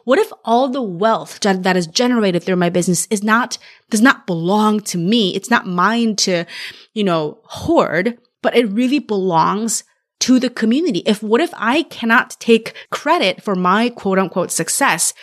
What 0.06 0.20
if 0.20 0.32
all 0.46 0.70
the 0.70 0.82
wealth 0.82 1.40
that 1.42 1.76
is 1.76 1.88
generated 1.88 2.44
through 2.44 2.56
my 2.56 2.70
business 2.70 3.08
is 3.10 3.24
not, 3.24 3.58
does 3.90 4.02
not 4.02 4.26
belong 4.26 4.80
to 4.82 4.98
me? 4.98 5.36
It's 5.36 5.50
not 5.50 5.68
mine 5.68 6.16
to, 6.18 6.46
you 6.94 7.04
know, 7.04 7.40
hoard, 7.44 8.18
but 8.42 8.56
it 8.56 8.72
really 8.72 9.00
belongs 9.00 9.84
to 10.20 10.40
the 10.40 10.50
community. 10.50 11.00
If, 11.00 11.22
what 11.22 11.42
if 11.42 11.54
I 11.58 11.84
cannot 11.84 12.38
take 12.40 12.74
credit 12.90 13.44
for 13.44 13.56
my 13.56 13.90
quote 13.90 14.18
unquote 14.18 14.52
success? 14.52 15.14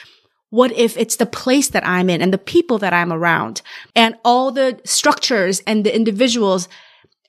What 0.50 0.72
if 0.72 0.98
it's 0.98 1.16
the 1.16 1.24
place 1.24 1.70
that 1.70 1.86
I'm 1.86 2.10
in 2.10 2.20
and 2.20 2.32
the 2.32 2.36
people 2.36 2.78
that 2.78 2.92
I'm 2.92 3.10
around 3.10 3.62
and 3.96 4.16
all 4.22 4.52
the 4.52 4.80
structures 4.84 5.62
and 5.66 5.82
the 5.84 5.94
individuals 5.94 6.68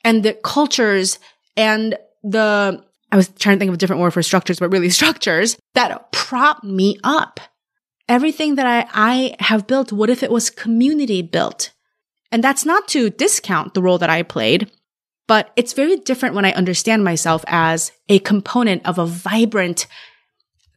and 0.04 0.24
the 0.24 0.34
cultures 0.34 1.20
and 1.56 1.96
the, 2.22 2.84
I 3.14 3.16
was 3.16 3.30
trying 3.30 3.58
to 3.58 3.60
think 3.60 3.70
of 3.70 3.76
a 3.76 3.78
different 3.78 4.02
word 4.02 4.12
for 4.12 4.24
structures, 4.24 4.58
but 4.58 4.72
really 4.72 4.90
structures 4.90 5.56
that 5.76 6.12
prop 6.12 6.64
me 6.64 6.98
up. 7.04 7.40
Everything 8.10 8.56
that 8.56 8.66
I, 8.66 8.88
I 8.92 9.36
have 9.40 9.68
built, 9.68 9.92
what 9.92 10.10
if 10.10 10.24
it 10.24 10.32
was 10.32 10.50
community 10.50 11.22
built? 11.22 11.72
And 12.32 12.44
that's 12.44 12.66
not 12.66 12.88
to 12.90 13.12
discount 13.12 13.76
the 13.76 13.84
role 13.84 14.00
that 14.00 14.10
I 14.10 14.24
played, 14.24 14.72
but 15.28 15.52
it's 15.56 15.74
very 15.74 15.98
different 15.98 16.34
when 16.34 16.44
I 16.44 16.54
understand 16.54 17.04
myself 17.04 17.46
as 17.48 17.92
a 18.10 18.18
component 18.20 18.84
of 18.86 18.98
a 18.98 19.06
vibrant 19.06 19.86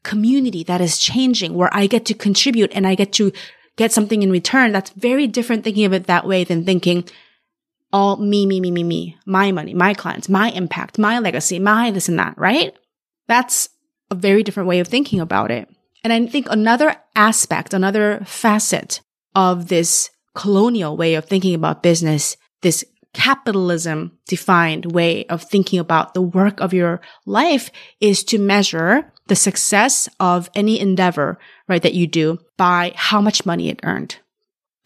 community 0.03 0.63
that 0.65 0.83
is 0.83 0.99
changing 0.99 1.55
where 1.55 1.71
I 1.73 1.87
get 1.87 2.05
to 2.05 2.15
contribute 2.15 2.71
and 2.75 2.87
I 2.87 2.97
get 2.97 3.15
to 3.15 3.33
get 3.77 3.93
something 3.93 4.23
in 4.23 4.31
return. 4.31 4.73
That's 4.73 4.91
very 4.91 5.27
different 5.27 5.65
thinking 5.65 5.87
of 5.87 5.95
it 5.95 6.07
that 6.07 6.27
way 6.27 6.45
than 6.45 6.67
thinking 6.67 7.09
all 7.93 8.17
me, 8.17 8.47
me, 8.47 8.61
me, 8.61 8.71
me, 8.71 8.85
me, 8.85 9.17
my 9.27 9.53
money, 9.53 9.75
my 9.75 9.95
clients, 9.95 10.29
my 10.29 10.51
impact, 10.51 10.99
my 10.99 11.19
legacy, 11.19 11.59
my 11.59 11.91
this 11.91 12.09
and 12.09 12.19
that, 12.19 12.37
right? 12.37 12.77
That's 13.29 13.69
a 14.11 14.15
very 14.15 14.43
different 14.43 14.69
way 14.69 14.81
of 14.81 14.89
thinking 14.89 15.21
about 15.21 15.51
it. 15.51 15.69
And 16.05 16.13
I 16.13 16.27
think 16.27 16.47
another 16.49 16.97
aspect, 17.15 17.75
another 17.75 18.23
facet 18.25 19.01
of 19.35 19.69
this 19.69 20.11
colonial 20.35 20.97
way 20.97 21.15
of 21.15 21.25
thinking 21.25 21.55
about 21.55 21.83
business, 21.83 22.37
this 22.63 22.85
capitalism 23.13 24.19
defined 24.29 24.93
way 24.93 25.25
of 25.27 25.43
thinking 25.43 25.79
about 25.79 26.13
the 26.13 26.23
work 26.23 26.61
of 26.61 26.75
your 26.75 27.01
life 27.25 27.71
is 27.99 28.23
to 28.23 28.39
measure 28.39 29.13
the 29.27 29.35
success 29.35 30.09
of 30.21 30.51
any 30.55 30.79
endeavor, 30.79 31.39
right, 31.67 31.83
that 31.83 31.95
you 31.95 32.07
do 32.07 32.39
by 32.57 32.93
how 32.95 33.21
much 33.21 33.47
money 33.47 33.69
it 33.69 33.81
earned. 33.83 34.19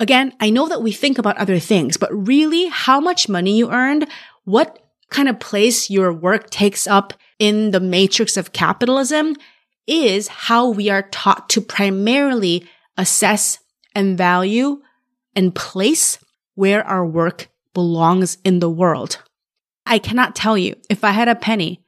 Again, 0.00 0.32
I 0.40 0.48
know 0.48 0.66
that 0.68 0.82
we 0.82 0.92
think 0.92 1.18
about 1.18 1.36
other 1.36 1.58
things, 1.58 1.98
but 1.98 2.26
really 2.26 2.68
how 2.68 3.00
much 3.00 3.28
money 3.28 3.58
you 3.58 3.70
earned, 3.70 4.08
what 4.44 4.78
kind 5.10 5.28
of 5.28 5.38
place 5.38 5.90
your 5.90 6.10
work 6.10 6.48
takes 6.48 6.86
up 6.86 7.12
in 7.38 7.70
the 7.70 7.80
matrix 7.80 8.38
of 8.38 8.54
capitalism 8.54 9.36
is 9.86 10.28
how 10.28 10.70
we 10.70 10.88
are 10.88 11.02
taught 11.02 11.50
to 11.50 11.60
primarily 11.60 12.66
assess 12.96 13.58
and 13.94 14.16
value 14.16 14.80
and 15.36 15.54
place 15.54 16.18
where 16.54 16.82
our 16.86 17.04
work 17.06 17.48
belongs 17.74 18.38
in 18.42 18.60
the 18.60 18.70
world. 18.70 19.22
I 19.84 19.98
cannot 19.98 20.34
tell 20.34 20.56
you 20.56 20.76
if 20.88 21.04
I 21.04 21.10
had 21.10 21.28
a 21.28 21.34
penny 21.34 21.82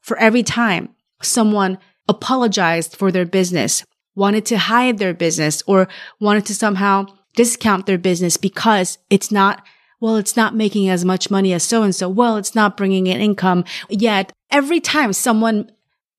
for 0.00 0.16
every 0.18 0.42
time 0.42 0.94
someone 1.20 1.78
apologized 2.08 2.96
for 2.96 3.12
their 3.12 3.26
business, 3.26 3.84
wanted 4.14 4.46
to 4.46 4.58
hide 4.58 4.98
their 4.98 5.14
business, 5.14 5.62
or 5.66 5.88
wanted 6.18 6.46
to 6.46 6.54
somehow 6.54 7.06
discount 7.38 7.86
their 7.86 7.98
business 7.98 8.36
because 8.36 8.98
it's 9.10 9.30
not 9.30 9.64
well, 10.00 10.16
it's 10.16 10.36
not 10.36 10.54
making 10.54 10.88
as 10.88 11.04
much 11.04 11.30
money 11.30 11.52
as 11.52 11.62
so 11.62 11.82
and 11.84 11.94
so. 11.94 12.08
Well, 12.08 12.36
it's 12.36 12.54
not 12.54 12.76
bringing 12.76 13.06
in 13.06 13.20
income. 13.20 13.64
Yet 13.88 14.32
every 14.50 14.80
time 14.80 15.12
someone 15.12 15.70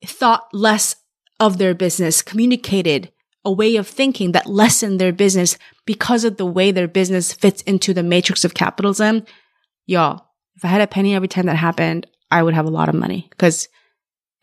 thought 0.05 0.47
less 0.53 0.95
of 1.39 1.57
their 1.57 1.73
business, 1.73 2.21
communicated 2.21 3.11
a 3.45 3.51
way 3.51 3.77
of 3.77 3.87
thinking 3.87 4.33
that 4.33 4.47
lessened 4.47 4.99
their 4.99 5.13
business 5.13 5.57
because 5.85 6.25
of 6.25 6.37
the 6.37 6.45
way 6.45 6.71
their 6.71 6.89
business 6.89 7.31
fits 7.31 7.61
into 7.63 7.93
the 7.93 8.03
matrix 8.03 8.43
of 8.43 8.53
capitalism, 8.53 9.25
y'all, 9.85 10.25
if 10.55 10.63
I 10.63 10.69
had 10.69 10.81
a 10.81 10.87
penny 10.87 11.15
every 11.15 11.29
time 11.29 11.47
that 11.47 11.55
happened, 11.55 12.05
I 12.31 12.43
would 12.43 12.53
have 12.53 12.65
a 12.65 12.69
lot 12.69 12.89
of 12.89 12.95
money 12.95 13.27
because 13.29 13.67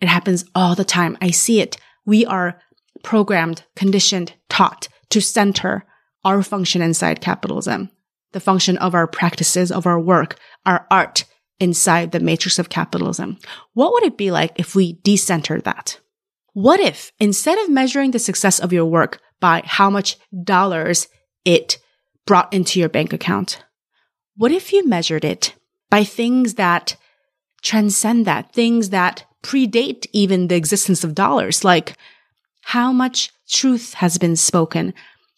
it 0.00 0.08
happens 0.08 0.44
all 0.54 0.74
the 0.74 0.84
time. 0.84 1.16
I 1.20 1.30
see 1.30 1.60
it. 1.60 1.76
We 2.06 2.24
are 2.24 2.58
programmed, 3.02 3.64
conditioned, 3.76 4.32
taught 4.48 4.88
to 5.10 5.20
center 5.20 5.86
our 6.26 6.42
function 6.42 6.82
inside 6.82 7.22
capitalism 7.22 7.90
the 8.32 8.40
function 8.40 8.76
of 8.78 8.94
our 8.94 9.06
practices, 9.06 9.72
of 9.72 9.86
our 9.86 9.98
work, 9.98 10.38
our 10.66 10.86
art 10.90 11.24
inside 11.58 12.12
the 12.12 12.20
matrix 12.20 12.58
of 12.58 12.68
capitalism. 12.68 13.38
What 13.72 13.94
would 13.94 14.02
it 14.02 14.18
be 14.18 14.30
like 14.30 14.52
if 14.56 14.74
we 14.74 14.94
decenter 15.04 15.58
that? 15.62 15.98
What 16.52 16.78
if 16.78 17.12
instead 17.18 17.58
of 17.60 17.70
measuring 17.70 18.10
the 18.10 18.18
success 18.18 18.58
of 18.58 18.74
your 18.74 18.84
work 18.84 19.20
by 19.40 19.62
how 19.64 19.88
much 19.88 20.18
dollars 20.44 21.08
it 21.46 21.78
brought 22.26 22.52
into 22.52 22.78
your 22.78 22.90
bank 22.90 23.14
account, 23.14 23.64
what 24.36 24.52
if 24.52 24.70
you 24.70 24.86
measured 24.86 25.24
it 25.24 25.54
by 25.88 26.04
things 26.04 26.54
that 26.54 26.96
transcend 27.62 28.26
that, 28.26 28.52
things 28.52 28.90
that 28.90 29.24
predate 29.42 30.06
even 30.12 30.48
the 30.48 30.56
existence 30.56 31.04
of 31.04 31.14
dollars, 31.14 31.64
like 31.64 31.96
how 32.64 32.92
much 32.92 33.30
truth 33.48 33.94
has 33.94 34.18
been 34.18 34.36
spoken, 34.36 34.92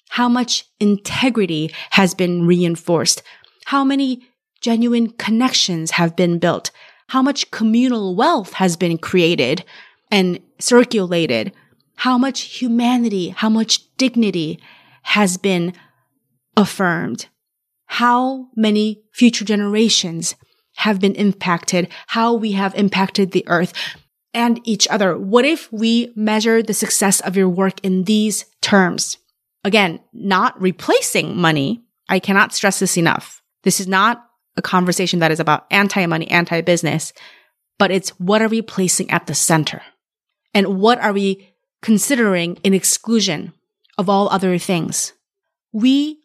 how 0.09 0.29
much 0.29 0.65
integrity 0.81 1.73
has 1.91 2.15
been 2.15 2.47
reinforced, 2.47 3.23
how 3.67 3.85
many 3.85 4.27
genuine 4.61 5.11
connections 5.11 5.93
have 5.93 6.17
been 6.17 6.39
built, 6.39 6.71
how 7.09 7.23
much 7.23 7.51
communal 7.51 8.15
wealth 8.15 8.55
has 8.55 8.77
been 8.77 8.99
created 8.99 9.65
and 10.11 10.41
circulated, 10.59 11.53
how 11.97 12.19
much 12.19 12.41
humanity, 12.61 13.29
how 13.31 13.49
much 13.49 13.97
dignity 13.97 14.59
has 15.03 15.37
been 15.37 15.73
affirmed, 16.57 17.29
how 17.87 18.49
many 18.57 19.03
future 19.13 19.45
generations 19.45 20.35
have 20.77 21.01
been 21.01 21.15
impacted, 21.15 21.89
how 22.09 22.35
we 22.35 22.53
have 22.53 22.75
impacted 22.75 23.33
the 23.33 23.45
earth 23.49 23.73
and 24.35 24.61
each 24.65 24.87
other. 24.89 25.19
What 25.19 25.45
if 25.45 25.73
we 25.73 26.13
measure 26.15 26.63
the 26.63 26.75
success 26.75 27.21
of 27.21 27.37
your 27.37 27.49
work 27.49 27.81
in 27.83 28.05
these 28.05 28.45
terms? 28.61 29.17
Again, 29.65 30.01
not 30.13 30.61
replacing 30.61 31.37
money. 31.37 31.83
I 32.09 32.19
cannot 32.19 32.55
stress 32.55 32.79
this 32.79 32.97
enough. 32.97 33.43
This 33.65 33.81
is 33.81 33.89
not 33.89 34.25
a 34.57 34.63
conversation 34.63 35.21
that 35.21 35.31
is 35.31 35.41
about 35.41 35.67
anti 35.71 36.05
money, 36.07 36.29
anti 36.31 36.61
business, 36.61 37.13
but 37.79 37.91
it's 37.91 38.11
what 38.19 38.43
are 38.43 38.49
we 38.49 38.63
placing 38.63 39.11
at 39.11 39.27
the 39.27 39.35
center? 39.35 39.83
And 40.55 40.81
what 40.81 40.99
are 40.99 41.13
we 41.13 41.49
considering 41.83 42.57
in 42.65 42.75
exclusion 42.75 43.53
of 43.97 44.09
all 44.09 44.29
other 44.31 44.59
things? 44.59 45.13
We 45.73 46.21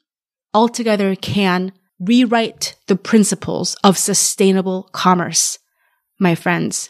altogether 0.53 1.15
can 1.15 1.73
rewrite 1.99 2.75
the 2.87 2.95
principles 2.95 3.75
of 3.83 3.97
sustainable 3.97 4.89
commerce. 4.91 5.59
My 6.19 6.35
friends, 6.35 6.89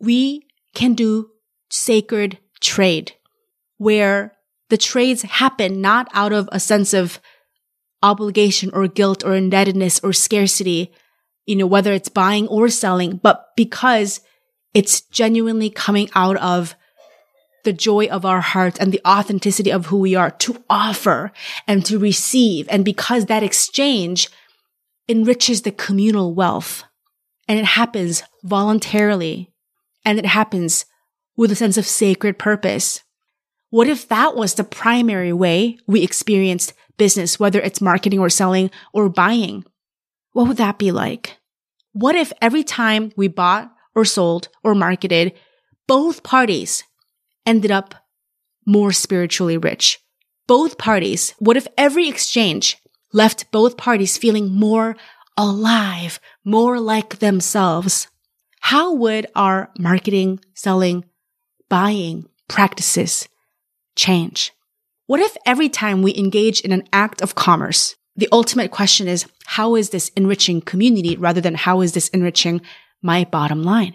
we 0.00 0.46
can 0.74 0.94
do 0.94 1.30
sacred 1.70 2.38
trade 2.60 3.12
where 3.78 4.37
the 4.70 4.76
trades 4.76 5.22
happen 5.22 5.80
not 5.80 6.08
out 6.12 6.32
of 6.32 6.48
a 6.52 6.60
sense 6.60 6.92
of 6.94 7.20
obligation 8.02 8.70
or 8.72 8.86
guilt 8.86 9.24
or 9.24 9.34
indebtedness 9.34 10.00
or 10.02 10.12
scarcity, 10.12 10.92
you 11.46 11.56
know, 11.56 11.66
whether 11.66 11.92
it's 11.92 12.08
buying 12.08 12.46
or 12.48 12.68
selling, 12.68 13.16
but 13.16 13.48
because 13.56 14.20
it's 14.74 15.00
genuinely 15.00 15.70
coming 15.70 16.08
out 16.14 16.36
of 16.36 16.76
the 17.64 17.72
joy 17.72 18.06
of 18.06 18.24
our 18.24 18.40
heart 18.40 18.78
and 18.78 18.92
the 18.92 19.00
authenticity 19.06 19.70
of 19.70 19.86
who 19.86 19.98
we 19.98 20.14
are 20.14 20.30
to 20.30 20.62
offer 20.70 21.32
and 21.66 21.84
to 21.84 21.98
receive. 21.98 22.68
And 22.70 22.84
because 22.84 23.26
that 23.26 23.42
exchange 23.42 24.28
enriches 25.08 25.62
the 25.62 25.72
communal 25.72 26.34
wealth 26.34 26.84
and 27.48 27.58
it 27.58 27.64
happens 27.64 28.22
voluntarily 28.44 29.50
and 30.04 30.18
it 30.18 30.26
happens 30.26 30.84
with 31.36 31.50
a 31.50 31.56
sense 31.56 31.76
of 31.76 31.86
sacred 31.86 32.38
purpose. 32.38 33.02
What 33.70 33.88
if 33.88 34.08
that 34.08 34.34
was 34.34 34.54
the 34.54 34.64
primary 34.64 35.32
way 35.32 35.78
we 35.86 36.02
experienced 36.02 36.72
business, 36.96 37.38
whether 37.38 37.60
it's 37.60 37.80
marketing 37.80 38.18
or 38.18 38.30
selling 38.30 38.70
or 38.94 39.10
buying? 39.10 39.64
What 40.32 40.48
would 40.48 40.56
that 40.56 40.78
be 40.78 40.90
like? 40.90 41.36
What 41.92 42.14
if 42.14 42.32
every 42.40 42.64
time 42.64 43.12
we 43.16 43.28
bought 43.28 43.70
or 43.94 44.04
sold 44.04 44.48
or 44.64 44.74
marketed, 44.74 45.34
both 45.86 46.22
parties 46.22 46.84
ended 47.44 47.70
up 47.70 47.94
more 48.64 48.92
spiritually 48.92 49.58
rich? 49.58 49.98
Both 50.46 50.78
parties, 50.78 51.34
what 51.38 51.58
if 51.58 51.66
every 51.76 52.08
exchange 52.08 52.78
left 53.12 53.50
both 53.52 53.76
parties 53.76 54.16
feeling 54.16 54.50
more 54.50 54.96
alive, 55.36 56.20
more 56.42 56.80
like 56.80 57.18
themselves? 57.18 58.08
How 58.60 58.94
would 58.94 59.26
our 59.34 59.70
marketing, 59.78 60.40
selling, 60.54 61.04
buying 61.68 62.26
practices 62.48 63.28
change? 63.98 64.52
What 65.06 65.20
if 65.20 65.36
every 65.44 65.68
time 65.68 66.00
we 66.00 66.16
engage 66.16 66.60
in 66.62 66.72
an 66.72 66.88
act 66.92 67.20
of 67.20 67.34
commerce, 67.34 67.96
the 68.16 68.28
ultimate 68.32 68.70
question 68.70 69.08
is, 69.08 69.26
how 69.46 69.74
is 69.74 69.90
this 69.90 70.10
enriching 70.16 70.60
community 70.60 71.16
rather 71.16 71.40
than 71.40 71.54
how 71.54 71.82
is 71.82 71.92
this 71.92 72.08
enriching 72.08 72.62
my 73.02 73.24
bottom 73.24 73.62
line? 73.62 73.94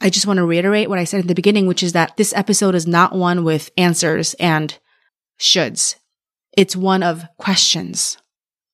I 0.00 0.10
just 0.10 0.26
want 0.26 0.38
to 0.38 0.44
reiterate 0.44 0.88
what 0.88 0.98
I 0.98 1.04
said 1.04 1.20
at 1.20 1.28
the 1.28 1.34
beginning, 1.34 1.66
which 1.66 1.82
is 1.82 1.92
that 1.92 2.16
this 2.16 2.34
episode 2.34 2.74
is 2.74 2.86
not 2.86 3.14
one 3.14 3.44
with 3.44 3.70
answers 3.76 4.34
and 4.34 4.76
shoulds. 5.40 5.96
It's 6.56 6.76
one 6.76 7.02
of 7.02 7.24
questions. 7.38 8.18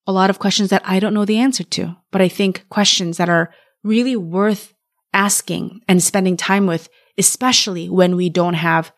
A 0.07 0.13
lot 0.13 0.31
of 0.31 0.39
questions 0.39 0.71
that 0.71 0.83
I 0.85 0.99
don't 0.99 1.15
know 1.15 1.25
the 1.25 1.39
answer 1.39 1.65
to, 1.65 1.97
but 2.11 2.21
I 2.21 2.29
think 2.29 2.69
questions 2.69 3.17
that 3.19 3.29
are 3.29 3.53
really 3.85 4.17
worth 4.17 4.75
asking 5.13 5.81
and 5.89 6.03
spending 6.03 6.37
time 6.37 6.67
with, 6.67 6.89
especially 7.17 7.89
when 7.89 8.17
we 8.17 8.29
don't 8.29 8.55
have 8.55 8.93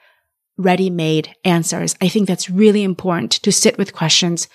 ready 0.56 0.90
made 0.90 1.34
answers. 1.44 1.94
I 2.00 2.08
think 2.08 2.28
that's 2.28 2.50
really 2.50 2.82
important 2.82 3.32
to 3.32 3.52
sit 3.52 3.78
with 3.78 3.94
questions 3.94 4.48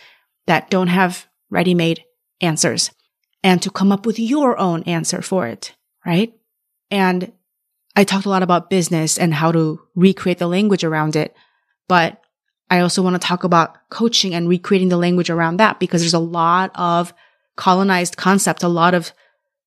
that 0.46 0.70
don't 0.70 0.88
have 0.88 1.28
ready 1.50 1.74
made 1.74 2.04
answers 2.42 2.92
and 3.44 3.62
to 3.62 3.70
come 3.70 3.92
up 3.92 4.06
with 4.06 4.20
your 4.20 4.58
own 4.58 4.84
answer 4.84 5.22
for 5.22 5.48
it, 5.48 5.76
right? 6.06 6.34
And 6.92 7.32
I 7.96 8.04
talked 8.04 8.26
a 8.26 8.30
lot 8.30 8.44
about 8.44 8.70
business 8.70 9.18
and 9.18 9.34
how 9.34 9.52
to 9.52 9.80
recreate 9.96 10.38
the 10.38 10.48
language 10.48 10.84
around 10.84 11.16
it, 11.16 11.36
but 11.88 12.22
I 12.70 12.80
also 12.80 13.02
want 13.02 13.20
to 13.20 13.26
talk 13.26 13.44
about 13.44 13.78
coaching 13.90 14.36
and 14.36 14.50
recreating 14.50 14.90
the 14.90 14.98
language 14.98 15.30
around 15.30 15.58
that 15.58 15.80
because 15.80 16.02
there's 16.02 16.14
a 16.14 16.20
lot 16.20 16.72
of 16.76 17.14
colonized 17.56 18.18
concepts, 18.18 18.64
a 18.64 18.68
lot 18.68 18.94
of 18.94 19.14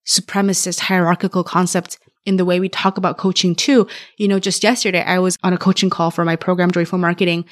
supremacist 0.07 0.81
hierarchical 0.81 1.45
concepts 1.45 1.99
in 2.27 2.37
the 2.37 2.45
way 2.45 2.61
we 2.61 2.69
talk 2.69 2.99
about 2.99 3.19
coaching 3.19 3.55
too. 3.55 3.87
You 4.17 4.29
know, 4.29 4.39
just 4.39 4.63
yesterday 4.63 5.03
I 5.03 5.19
was 5.19 5.37
on 5.43 5.53
a 5.53 5.59
coaching 5.59 5.91
call 5.91 6.11
for 6.11 6.25
my 6.25 6.37
program, 6.37 6.71
Joyful 6.71 6.99
Marketing, 6.99 7.45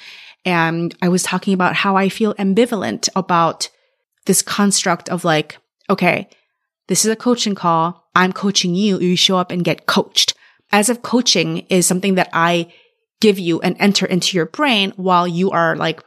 and 0.44 0.94
I 1.02 1.08
was 1.08 1.22
talking 1.22 1.54
about 1.54 1.74
how 1.74 1.96
I 1.96 2.08
feel 2.08 2.34
ambivalent 2.34 3.08
about 3.16 3.68
this 4.26 4.42
construct 4.42 5.08
of 5.08 5.24
like, 5.24 5.58
okay, 5.90 6.28
this 6.86 7.04
is 7.04 7.10
a 7.10 7.16
coaching 7.16 7.54
call. 7.54 8.08
I'm 8.14 8.32
coaching 8.32 8.74
you. 8.74 8.98
You 8.98 9.16
show 9.16 9.36
up 9.36 9.50
and 9.50 9.64
get 9.64 9.86
coached. 9.86 10.34
As 10.70 10.88
if 10.88 11.02
coaching 11.02 11.58
is 11.68 11.86
something 11.86 12.16
that 12.16 12.28
I 12.32 12.72
give 13.20 13.38
you 13.38 13.60
and 13.60 13.76
enter 13.78 14.06
into 14.06 14.36
your 14.36 14.46
brain 14.46 14.92
while 14.96 15.26
you 15.26 15.50
are 15.50 15.76
like 15.76 16.02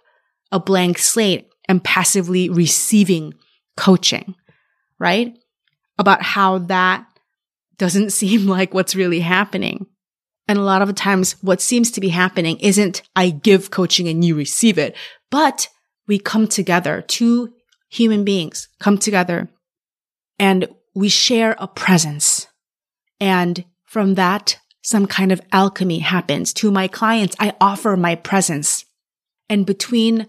a 0.51 0.59
blank 0.59 0.97
slate 0.97 1.49
and 1.67 1.83
passively 1.83 2.49
receiving 2.49 3.33
coaching, 3.75 4.35
right? 4.99 5.37
About 5.97 6.21
how 6.21 6.59
that 6.59 7.05
doesn't 7.81 8.11
seem 8.21 8.45
like 8.47 8.73
what's 8.73 8.95
really 8.95 9.19
happening. 9.19 9.87
And 10.47 10.57
a 10.57 10.63
lot 10.63 10.81
of 10.81 10.87
the 10.87 10.93
times 10.93 11.33
what 11.41 11.61
seems 11.61 11.91
to 11.91 12.01
be 12.01 12.09
happening 12.09 12.59
isn't 12.59 13.01
I 13.15 13.29
give 13.29 13.71
coaching 13.71 14.07
and 14.07 14.23
you 14.23 14.35
receive 14.35 14.77
it, 14.77 14.95
but 15.29 15.67
we 16.07 16.19
come 16.19 16.47
together, 16.47 17.01
two 17.01 17.53
human 17.89 18.23
beings 18.23 18.69
come 18.79 18.97
together 18.97 19.49
and 20.39 20.67
we 20.93 21.09
share 21.09 21.55
a 21.57 21.67
presence. 21.67 22.47
And 23.19 23.65
from 23.85 24.15
that, 24.15 24.57
some 24.83 25.05
kind 25.05 25.31
of 25.31 25.41
alchemy 25.51 25.99
happens. 25.99 26.53
To 26.55 26.71
my 26.71 26.87
clients, 26.87 27.35
I 27.39 27.53
offer 27.61 27.95
my 27.95 28.15
presence. 28.15 28.85
And 29.47 29.65
between 29.65 30.27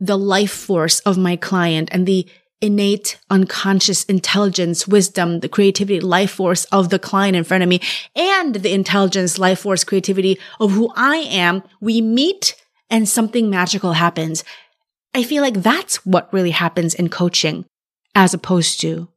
the 0.00 0.18
life 0.18 0.52
force 0.52 1.00
of 1.00 1.16
my 1.16 1.36
client 1.36 1.88
and 1.92 2.06
the 2.06 2.28
innate 2.60 3.18
unconscious 3.30 4.04
intelligence, 4.04 4.88
wisdom, 4.88 5.40
the 5.40 5.48
creativity, 5.48 6.00
life 6.00 6.32
force 6.32 6.64
of 6.66 6.90
the 6.90 6.98
client 6.98 7.36
in 7.36 7.44
front 7.44 7.62
of 7.62 7.68
me 7.68 7.80
and 8.16 8.56
the 8.56 8.72
intelligence, 8.72 9.38
life 9.38 9.60
force, 9.60 9.84
creativity 9.84 10.38
of 10.58 10.72
who 10.72 10.92
I 10.96 11.16
am, 11.16 11.62
we 11.80 12.00
meet 12.00 12.56
and 12.90 13.08
something 13.08 13.48
magical 13.48 13.92
happens. 13.92 14.44
I 15.14 15.22
feel 15.22 15.42
like 15.42 15.62
that's 15.62 16.04
what 16.04 16.32
really 16.32 16.50
happens 16.50 16.94
in 16.94 17.08
coaching 17.08 17.64
as 18.14 18.34
opposed 18.34 18.80
to 18.80 19.08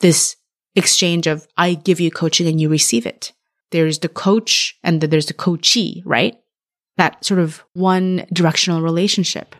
this 0.00 0.36
exchange 0.74 1.26
of 1.26 1.46
I 1.56 1.74
give 1.74 2.00
you 2.00 2.10
coaching 2.10 2.46
and 2.46 2.60
you 2.60 2.68
receive 2.68 3.06
it. 3.06 3.32
There's 3.70 3.98
the 4.00 4.08
coach 4.08 4.78
and 4.82 5.00
then 5.00 5.10
there's 5.10 5.26
the 5.26 5.34
coachee, 5.34 6.02
right? 6.04 6.38
That 6.96 7.24
sort 7.24 7.40
of 7.40 7.64
one 7.72 8.26
directional 8.32 8.82
relationship. 8.82 9.56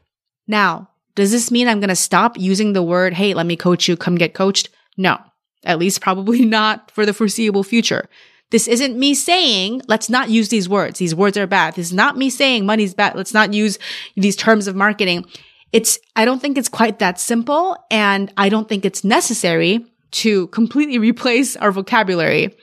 Now, 0.47 0.91
does 1.15 1.31
this 1.31 1.51
mean 1.51 1.69
I'm 1.69 1.81
going 1.81 1.89
to 1.89 1.97
stop 1.97 2.39
using 2.39 2.73
the 2.73 2.83
word, 2.83 3.15
Hey, 3.15 3.35
let 3.35 3.47
me 3.47 3.57
coach 3.57 3.89
you. 3.89 3.97
Come 3.97 4.17
get 4.17 4.35
coached? 4.35 4.69
No, 4.97 5.19
at 5.65 5.79
least 5.79 6.01
probably 6.01 6.45
not 6.45 6.91
for 6.91 7.07
the 7.07 7.15
foreseeable 7.15 7.65
future. 7.65 8.09
This 8.51 8.69
isn't 8.69 8.99
me 8.99 9.15
saying, 9.15 9.83
let's 9.89 10.09
not 10.09 10.31
use 10.31 10.49
these 10.49 10.69
words. 10.69 10.99
These 10.99 11.15
words 11.15 11.37
are 11.37 11.47
bad. 11.47 11.75
This 11.75 11.87
is 11.87 11.93
not 11.93 12.17
me 12.17 12.31
saying 12.31 12.67
money's 12.67 12.95
bad. 12.95 13.17
Let's 13.17 13.35
not 13.35 13.53
use 13.53 13.79
these 14.17 14.37
terms 14.37 14.69
of 14.69 14.77
marketing. 14.77 15.25
It's, 15.73 15.99
I 16.15 16.25
don't 16.25 16.41
think 16.41 16.57
it's 16.57 16.69
quite 16.69 17.01
that 17.01 17.19
simple. 17.19 17.77
And 17.91 18.33
I 18.37 18.49
don't 18.49 18.69
think 18.69 18.85
it's 18.85 19.03
necessary 19.03 19.85
to 20.13 20.47
completely 20.49 20.99
replace 21.11 21.57
our 21.57 21.73
vocabulary. 21.73 22.55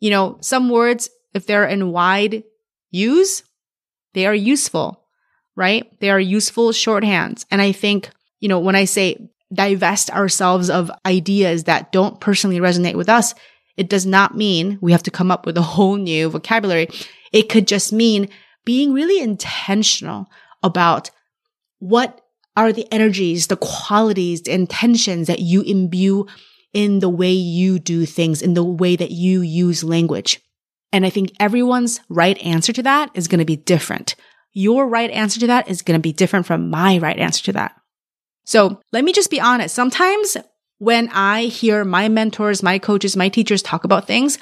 You 0.00 0.10
know, 0.10 0.38
some 0.40 0.68
words, 0.68 1.08
if 1.32 1.46
they're 1.46 1.64
in 1.64 1.92
wide 1.92 2.44
use, 2.90 3.44
they 4.14 4.26
are 4.26 4.34
useful 4.34 4.97
right? 5.58 5.90
They 5.98 6.08
are 6.08 6.20
useful 6.20 6.70
shorthands. 6.70 7.44
And 7.50 7.60
I 7.60 7.72
think, 7.72 8.10
you 8.38 8.48
know, 8.48 8.60
when 8.60 8.76
I 8.76 8.84
say 8.84 9.28
divest 9.52 10.08
ourselves 10.10 10.70
of 10.70 10.90
ideas 11.04 11.64
that 11.64 11.90
don't 11.90 12.20
personally 12.20 12.60
resonate 12.60 12.94
with 12.94 13.08
us, 13.08 13.34
it 13.76 13.88
does 13.88 14.06
not 14.06 14.36
mean 14.36 14.78
we 14.80 14.92
have 14.92 15.02
to 15.02 15.10
come 15.10 15.32
up 15.32 15.46
with 15.46 15.58
a 15.58 15.62
whole 15.62 15.96
new 15.96 16.30
vocabulary. 16.30 16.88
It 17.32 17.48
could 17.48 17.66
just 17.66 17.92
mean 17.92 18.28
being 18.64 18.92
really 18.92 19.20
intentional 19.20 20.28
about 20.62 21.10
what 21.80 22.20
are 22.56 22.72
the 22.72 22.86
energies, 22.92 23.48
the 23.48 23.56
qualities, 23.56 24.42
the 24.42 24.52
intentions 24.52 25.26
that 25.26 25.40
you 25.40 25.62
imbue 25.62 26.26
in 26.72 27.00
the 27.00 27.08
way 27.08 27.32
you 27.32 27.80
do 27.80 28.06
things, 28.06 28.42
in 28.42 28.54
the 28.54 28.64
way 28.64 28.94
that 28.94 29.10
you 29.10 29.40
use 29.40 29.82
language. 29.82 30.40
And 30.92 31.04
I 31.04 31.10
think 31.10 31.32
everyone's 31.40 32.00
right 32.08 32.38
answer 32.38 32.72
to 32.74 32.82
that 32.84 33.10
is 33.14 33.26
going 33.26 33.40
to 33.40 33.44
be 33.44 33.56
different 33.56 34.14
your 34.58 34.88
right 34.88 35.10
answer 35.12 35.38
to 35.38 35.46
that 35.46 35.70
is 35.70 35.82
going 35.82 35.96
to 35.96 36.02
be 36.02 36.12
different 36.12 36.44
from 36.44 36.68
my 36.68 36.98
right 36.98 37.16
answer 37.16 37.44
to 37.44 37.52
that. 37.52 37.80
So 38.44 38.80
let 38.92 39.04
me 39.04 39.12
just 39.12 39.30
be 39.30 39.40
honest. 39.40 39.72
Sometimes 39.72 40.36
when 40.78 41.08
I 41.10 41.42
hear 41.42 41.84
my 41.84 42.08
mentors, 42.08 42.60
my 42.60 42.80
coaches, 42.80 43.16
my 43.16 43.28
teachers 43.28 43.62
talk 43.62 43.84
about 43.84 44.08
things 44.08 44.36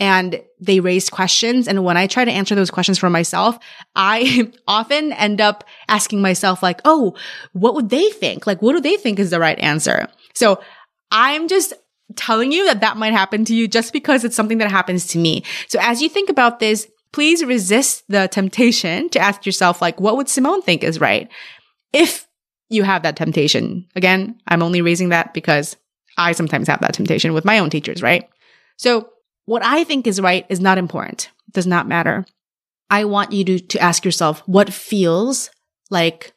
and 0.00 0.42
they 0.60 0.80
raise 0.80 1.08
questions. 1.08 1.68
And 1.68 1.84
when 1.84 1.96
I 1.96 2.08
try 2.08 2.24
to 2.24 2.30
answer 2.30 2.56
those 2.56 2.72
questions 2.72 2.98
for 2.98 3.08
myself, 3.08 3.56
I 3.94 4.50
often 4.66 5.12
end 5.12 5.40
up 5.40 5.62
asking 5.86 6.22
myself 6.22 6.60
like, 6.60 6.80
Oh, 6.84 7.14
what 7.52 7.74
would 7.74 7.88
they 7.88 8.10
think? 8.10 8.48
Like, 8.48 8.62
what 8.62 8.72
do 8.72 8.80
they 8.80 8.96
think 8.96 9.20
is 9.20 9.30
the 9.30 9.38
right 9.38 9.58
answer? 9.60 10.08
So 10.34 10.60
I'm 11.12 11.46
just 11.46 11.72
telling 12.16 12.50
you 12.50 12.64
that 12.66 12.80
that 12.80 12.96
might 12.96 13.12
happen 13.12 13.44
to 13.44 13.54
you 13.54 13.68
just 13.68 13.92
because 13.92 14.24
it's 14.24 14.34
something 14.34 14.58
that 14.58 14.72
happens 14.72 15.06
to 15.08 15.18
me. 15.18 15.44
So 15.68 15.78
as 15.80 16.02
you 16.02 16.08
think 16.08 16.30
about 16.30 16.58
this, 16.58 16.88
please 17.12 17.44
resist 17.44 18.04
the 18.08 18.28
temptation 18.28 19.08
to 19.10 19.18
ask 19.18 19.44
yourself, 19.46 19.82
like, 19.82 20.00
what 20.00 20.16
would 20.16 20.28
Simone 20.28 20.62
think 20.62 20.82
is 20.82 21.00
right? 21.00 21.28
If 21.92 22.26
you 22.68 22.82
have 22.82 23.02
that 23.02 23.16
temptation, 23.16 23.86
again, 23.94 24.40
I'm 24.48 24.62
only 24.62 24.80
raising 24.80 25.10
that 25.10 25.34
because 25.34 25.76
I 26.16 26.32
sometimes 26.32 26.68
have 26.68 26.80
that 26.80 26.94
temptation 26.94 27.34
with 27.34 27.44
my 27.44 27.58
own 27.58 27.70
teachers, 27.70 28.02
right? 28.02 28.28
So 28.76 29.10
what 29.44 29.64
I 29.64 29.84
think 29.84 30.06
is 30.06 30.20
right 30.20 30.46
is 30.48 30.60
not 30.60 30.78
important. 30.78 31.30
It 31.48 31.54
does 31.54 31.66
not 31.66 31.88
matter. 31.88 32.24
I 32.90 33.04
want 33.04 33.32
you 33.32 33.44
to, 33.44 33.58
to 33.58 33.80
ask 33.80 34.04
yourself 34.04 34.42
what 34.46 34.72
feels 34.72 35.50
like 35.90 36.32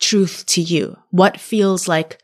truth 0.00 0.44
to 0.46 0.60
you? 0.60 0.96
What 1.10 1.38
feels 1.38 1.86
like 1.86 2.20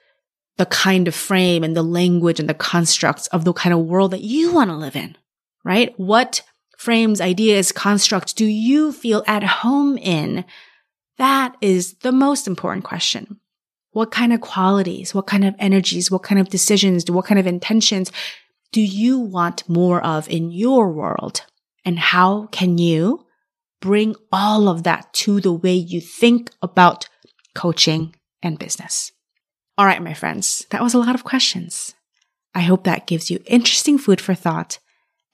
the 0.56 0.66
kind 0.66 1.06
of 1.06 1.14
frame 1.14 1.62
and 1.62 1.76
the 1.76 1.82
language 1.82 2.40
and 2.40 2.48
the 2.48 2.54
constructs 2.54 3.26
of 3.28 3.44
the 3.44 3.52
kind 3.52 3.74
of 3.74 3.80
world 3.80 4.12
that 4.12 4.22
you 4.22 4.52
want 4.52 4.70
to 4.70 4.76
live 4.76 4.96
in, 4.96 5.16
right? 5.64 5.92
What 5.98 6.42
frames, 6.76 7.20
ideas, 7.20 7.72
constructs 7.72 8.32
do 8.32 8.44
you 8.44 8.92
feel 8.92 9.24
at 9.26 9.42
home 9.42 9.96
in? 9.98 10.44
That 11.18 11.56
is 11.60 11.94
the 11.94 12.12
most 12.12 12.46
important 12.46 12.84
question. 12.84 13.40
What 13.92 14.10
kind 14.10 14.32
of 14.32 14.42
qualities, 14.42 15.14
what 15.14 15.26
kind 15.26 15.44
of 15.44 15.54
energies, 15.58 16.10
what 16.10 16.22
kind 16.22 16.40
of 16.40 16.50
decisions, 16.50 17.10
what 17.10 17.24
kind 17.24 17.40
of 17.40 17.46
intentions 17.46 18.12
do 18.72 18.82
you 18.82 19.18
want 19.18 19.68
more 19.68 20.04
of 20.04 20.28
in 20.28 20.50
your 20.50 20.92
world? 20.92 21.42
And 21.84 21.98
how 21.98 22.46
can 22.48 22.78
you 22.78 23.24
bring 23.80 24.14
all 24.30 24.68
of 24.68 24.82
that 24.82 25.12
to 25.14 25.40
the 25.40 25.52
way 25.52 25.74
you 25.74 26.00
think 26.00 26.50
about 26.60 27.08
coaching 27.54 28.14
and 28.42 28.58
business? 28.58 29.12
All 29.78 29.86
right, 29.86 30.02
my 30.02 30.14
friends, 30.14 30.66
that 30.70 30.82
was 30.82 30.94
a 30.94 30.98
lot 30.98 31.14
of 31.14 31.24
questions. 31.24 31.94
I 32.54 32.60
hope 32.60 32.84
that 32.84 33.06
gives 33.06 33.30
you 33.30 33.42
interesting 33.46 33.98
food 33.98 34.20
for 34.20 34.34
thought 34.34 34.78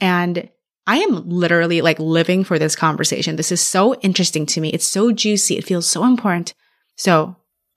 and 0.01 0.49
I 0.87 0.99
am 0.99 1.29
literally 1.29 1.81
like 1.81 1.99
living 1.99 2.42
for 2.45 2.59
this 2.59 2.75
conversation. 2.75 3.37
This 3.37 3.53
is 3.53 3.61
so 3.61 3.95
interesting 3.97 4.47
to 4.47 4.61
me. 4.61 4.71
It's 4.71 4.85
so 4.87 5.12
juicy. 5.12 5.57
It 5.57 5.64
feels 5.64 5.87
so 5.87 6.05
important. 6.05 6.55
So 6.97 7.37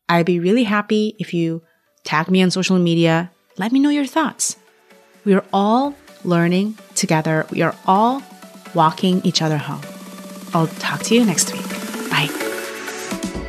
I'd 0.10 0.26
be 0.26 0.40
really 0.40 0.64
happy 0.64 1.16
if 1.20 1.34
you 1.34 1.62
tag 2.04 2.30
me 2.30 2.42
on 2.42 2.52
social 2.52 2.80
media. 2.80 3.32
Let 3.58 3.72
me 3.72 3.80
know 3.80 3.90
your 3.90 4.06
thoughts. 4.06 4.58
We 5.24 5.34
are 5.34 5.46
all 5.54 5.96
learning 6.24 6.78
together. 6.96 7.46
We 7.52 7.62
are 7.62 7.76
all 7.86 8.24
walking 8.74 9.22
each 9.24 9.42
other 9.42 9.58
home. 9.58 9.82
I'll 10.54 10.68
talk 10.68 11.02
to 11.04 11.16
you 11.16 11.26
next 11.26 11.54
week. 11.54 11.75